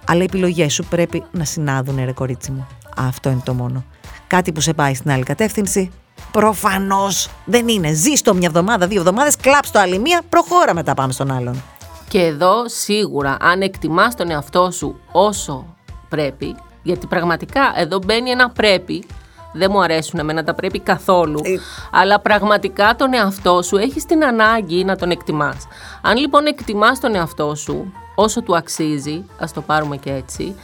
Αλλά 0.07 0.21
οι 0.21 0.25
επιλογές 0.25 0.75
σου 0.75 0.85
πρέπει 0.85 1.25
να 1.31 1.45
συνάδουν, 1.45 2.05
ρε 2.05 2.13
κορίτσι 2.13 2.51
μου. 2.51 2.67
Αυτό 2.97 3.31
είναι 3.31 3.43
το 3.45 3.55
μόνο. 3.55 3.85
Κάτι 4.27 4.53
που 4.53 4.61
σε 4.61 4.73
πάει 4.73 4.95
στην 4.95 5.11
άλλη 5.11 5.23
κατεύθυνση, 5.23 5.91
Προφανώς 6.39 7.31
δεν 7.45 7.69
είναι. 7.69 7.93
Ζήστο 7.93 8.35
μια 8.35 8.47
εβδομάδα, 8.49 8.87
δύο 8.87 8.99
εβδομάδες, 8.99 9.37
κλάψ 9.37 9.71
το 9.71 9.79
άλλη 9.79 9.99
μία, 9.99 10.23
προχώρα 10.29 10.75
μετά 10.75 10.95
πάμε 10.95 11.13
στον 11.13 11.31
άλλον. 11.33 11.63
Και 12.09 12.21
εδώ 12.21 12.69
σίγουρα 12.69 13.37
αν 13.41 13.61
εκτιμάς 13.61 14.15
τον 14.15 14.31
εαυτό 14.31 14.71
σου 14.71 15.01
όσο 15.13 15.77
πρέπει, 16.09 16.57
γιατί 16.83 17.07
πραγματικά 17.07 17.73
εδώ 17.77 17.99
μπαίνει 18.05 18.31
ένα 18.31 18.51
πρέπει, 18.51 19.07
δεν 19.53 19.71
μου 19.73 19.83
αρέσουν 19.83 20.19
εμένα 20.19 20.45
τα 20.45 20.55
πρέπει 20.55 20.81
καθόλου, 20.81 21.41
ε. 21.43 21.59
αλλά 21.91 22.21
πραγματικά 22.21 22.95
τον 22.97 23.15
εαυτό 23.15 23.63
σου 23.63 23.77
έχεις 23.77 24.05
την 24.05 24.25
ανάγκη 24.25 24.85
να 24.85 24.97
τον 24.97 25.11
εκτιμάς. 25.11 25.67
Αν 26.03 26.17
λοιπόν 26.17 26.47
εκτιμάς 26.47 27.01
τον 27.01 27.15
εαυτό 27.15 27.55
σου 27.55 27.93
όσο 28.15 28.43
του 28.43 28.57
αξίζει, 28.57 29.25
ας 29.39 29.53
το 29.53 29.61
πάρουμε 29.61 29.97
και 29.97 30.13
έτσι, 30.13 30.55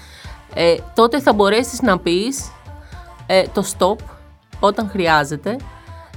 ε, 0.54 0.74
τότε 0.94 1.20
θα 1.20 1.32
μπορέσεις 1.32 1.80
να 1.80 1.98
πεις 1.98 2.50
ε, 3.26 3.44
το 3.52 3.64
stop 3.78 4.13
όταν 4.60 4.88
χρειάζεται 4.88 5.56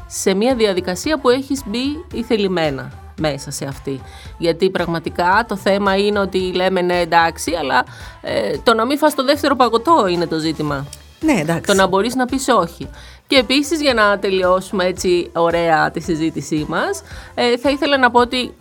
σε 0.07 0.33
μια 0.33 0.55
διαδικασία 0.55 1.19
που 1.19 1.29
έχεις 1.29 1.61
μπει 1.65 2.05
ηθελημένα 2.13 2.91
μέσα 3.19 3.51
σε 3.51 3.65
αυτή. 3.65 4.01
Γιατί 4.37 4.69
πραγματικά 4.69 5.45
το 5.47 5.55
θέμα 5.55 5.95
είναι 5.95 6.19
ότι 6.19 6.53
λέμε 6.53 6.81
ναι 6.81 6.99
εντάξει, 6.99 7.53
αλλά 7.59 7.85
ε, 8.21 8.57
το 8.63 8.73
να 8.73 8.85
μην 8.85 8.97
φας 8.97 9.15
το 9.15 9.23
δεύτερο 9.23 9.55
παγωτό 9.55 10.07
είναι 10.07 10.27
το 10.27 10.37
ζήτημα. 10.37 10.85
Ναι, 11.19 11.33
εντάξει. 11.33 11.61
Το 11.61 11.73
να 11.73 11.87
μπορείς 11.87 12.15
να 12.15 12.25
πεις 12.25 12.47
όχι. 12.47 12.89
Και 13.27 13.35
επίσης 13.35 13.81
για 13.81 13.93
να 13.93 14.19
τελειώσουμε 14.19 14.85
έτσι 14.85 15.31
ωραία 15.33 15.91
τη 15.91 15.99
συζήτησή 15.99 16.65
μας, 16.69 17.01
ε, 17.35 17.57
θα 17.57 17.69
ήθελα 17.69 17.97
να 17.97 18.11
πω 18.11 18.19
ότι 18.19 18.55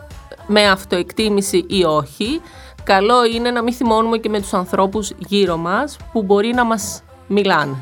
με 0.47 0.69
αυτοεκτίμηση 0.69 1.65
ή 1.69 1.85
όχι, 1.85 2.41
καλό 2.85 3.25
είναι 3.25 3.51
να 3.51 3.63
μην 3.63 3.73
θυμώνουμε 3.73 4.19
και 4.19 4.29
με 4.29 4.41
τους 4.41 4.53
ανθρώπους 4.53 5.13
γύρω 5.19 5.57
μας 5.57 5.97
που 6.13 6.23
μπορεί 6.23 6.53
να 6.55 6.65
μας 6.65 7.03
μιλάνε 7.27 7.77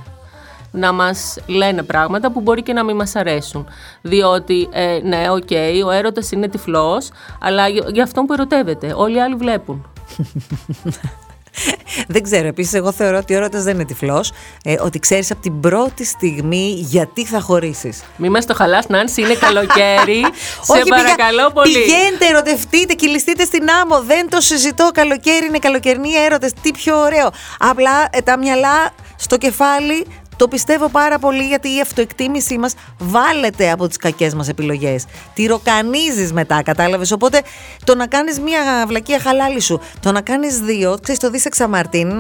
να 0.75 0.93
μας 0.93 1.37
λένε 1.47 1.83
πράγματα 1.83 2.31
που 2.31 2.41
μπορεί 2.41 2.63
και 2.63 2.73
να 2.73 2.85
μην 2.85 2.97
μας 2.97 3.17
αρέσουν. 3.17 3.67
Διότι, 4.03 4.69
ε, 4.73 4.99
ναι, 5.03 5.31
οκ, 5.31 5.49
ο 5.87 5.91
έρωτας 5.91 6.31
είναι 6.31 6.49
τυφλός, 6.49 7.11
αλλά 7.41 7.69
για 7.69 8.03
αυτόν 8.03 8.27
που 8.27 8.33
ερωτεύεται. 8.33 8.93
Όλοι 8.97 9.17
οι 9.17 9.21
άλλοι 9.21 9.35
βλέπουν. 9.35 9.87
δεν 12.15 12.23
ξέρω. 12.23 12.47
Επίσης, 12.47 12.73
εγώ 12.73 12.93
θεωρώ 12.93 13.17
ότι 13.17 13.35
ο 13.35 13.37
έρωτας 13.37 13.63
δεν 13.63 13.75
είναι 13.75 13.85
τυφλός. 13.85 14.33
Ε, 14.65 14.75
ότι 14.81 14.99
ξέρεις 14.99 15.31
από 15.31 15.43
την 15.43 15.61
πρώτη 15.61 16.05
στιγμή 16.05 16.75
γιατί 16.79 17.25
θα 17.25 17.41
χωρίσεις. 17.41 18.03
Μη 18.17 18.29
μα 18.29 18.41
το 18.41 18.55
χαλάς, 18.55 18.87
Νάνση, 18.89 19.21
είναι 19.21 19.35
καλοκαίρι. 19.35 20.25
Σε 20.73 20.83
παρακαλώ 20.89 21.51
πολύ. 21.51 21.73
Πηγαίνετε, 21.73 22.27
ερωτευτείτε, 22.29 22.95
κυλιστείτε 22.95 23.45
στην 23.45 23.71
άμμο. 23.71 24.03
Δεν 24.03 24.29
το 24.29 24.41
συζητώ. 24.41 24.91
Καλοκαίρι 24.95 25.47
είναι 25.47 25.59
καλοκαιρινοί 25.59 26.13
έρωτες. 26.13 26.53
Τι 26.63 26.71
πιο 26.71 27.01
ωραίο. 27.01 27.31
Απλά 27.59 28.09
ε, 28.11 28.21
τα 28.21 28.39
μυαλά 28.39 28.91
στο 29.17 29.37
κεφάλι 29.37 30.07
το 30.37 30.49
πιστεύω 30.49 30.89
πάρα 30.89 31.19
πολύ 31.19 31.43
γιατί 31.47 31.69
η 31.69 31.81
αυτοεκτίμησή 31.81 32.59
μας 32.59 32.75
βάλετε 32.99 33.71
από 33.71 33.89
τις 33.89 33.97
κακές 33.97 34.35
μας 34.35 34.49
επιλογές. 34.49 35.05
Τη 35.35 35.47
ροκανίζεις 35.47 36.33
μετά, 36.33 36.63
κατάλαβες; 36.63 37.13
Οπότε 37.13 37.43
το 37.85 37.95
να 37.95 38.07
κάνεις 38.07 38.41
μία 38.41 38.85
βλακία 38.87 39.21
χαλάλη 39.21 39.61
σου, 39.61 39.81
το 40.01 40.13
να 40.13 40.21
κάνεις 40.21 40.59
δύο, 40.61 40.99
ξέρεις 41.03 41.21
το 41.21 41.31
δεις 41.31 41.45
εξαμαρτίν, 41.45 42.13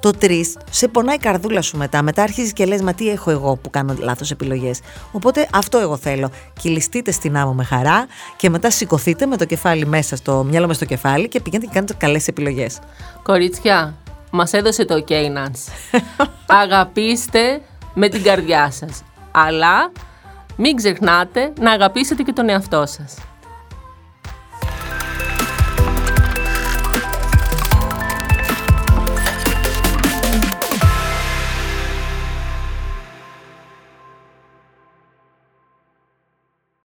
το 0.00 0.10
τρεις, 0.10 0.56
σε 0.70 0.88
πονάει 0.88 1.14
η 1.14 1.18
καρδούλα 1.18 1.62
σου 1.62 1.76
μετά. 1.76 2.02
Μετά 2.02 2.22
αρχίζεις 2.22 2.52
και 2.52 2.64
λες: 2.64 2.82
Μα 2.82 2.94
τι 2.94 3.08
έχω 3.08 3.30
εγώ 3.30 3.56
που 3.56 3.70
κάνω 3.70 3.94
λάθος 3.98 4.30
επιλογές; 4.30 4.80
Οπότε 5.12 5.48
αυτό 5.52 5.78
εγώ 5.78 5.96
θέλω. 5.96 6.30
Κυλιστείτε 6.60 7.10
στην 7.10 7.36
άμμο 7.36 7.52
με 7.52 7.64
χαρά 7.64 8.06
και 8.36 8.50
μετά 8.50 8.70
σηκωθείτε 8.70 9.26
με 9.26 9.36
το 9.36 9.44
κεφάλι 9.44 9.86
μέσα 9.86 10.16
στο 10.16 10.46
μυαλό 10.50 10.66
με 10.66 10.74
στο 10.74 10.84
κεφάλι 10.84 11.28
και 11.28 11.40
πηγαίνετε 11.40 11.68
και 11.68 11.74
κάνετε 11.74 11.94
καλές 11.98 12.28
επιλογές. 12.28 12.78
Κορίτσια, 13.22 13.94
Μας 14.30 14.52
έδωσε 14.52 14.84
το 14.84 15.04
OK, 15.08 15.12
Nancy. 15.12 16.00
Αγαπήστε 16.46 17.60
με 17.94 18.08
την 18.08 18.22
καρδιά 18.22 18.70
σας. 18.70 19.02
Αλλά 19.30 19.92
μην 20.56 20.76
ξεχνάτε 20.76 21.52
να 21.60 21.72
αγαπήσετε 21.72 22.22
και 22.22 22.32
τον 22.32 22.48
εαυτό 22.48 22.86
σας. 22.86 23.16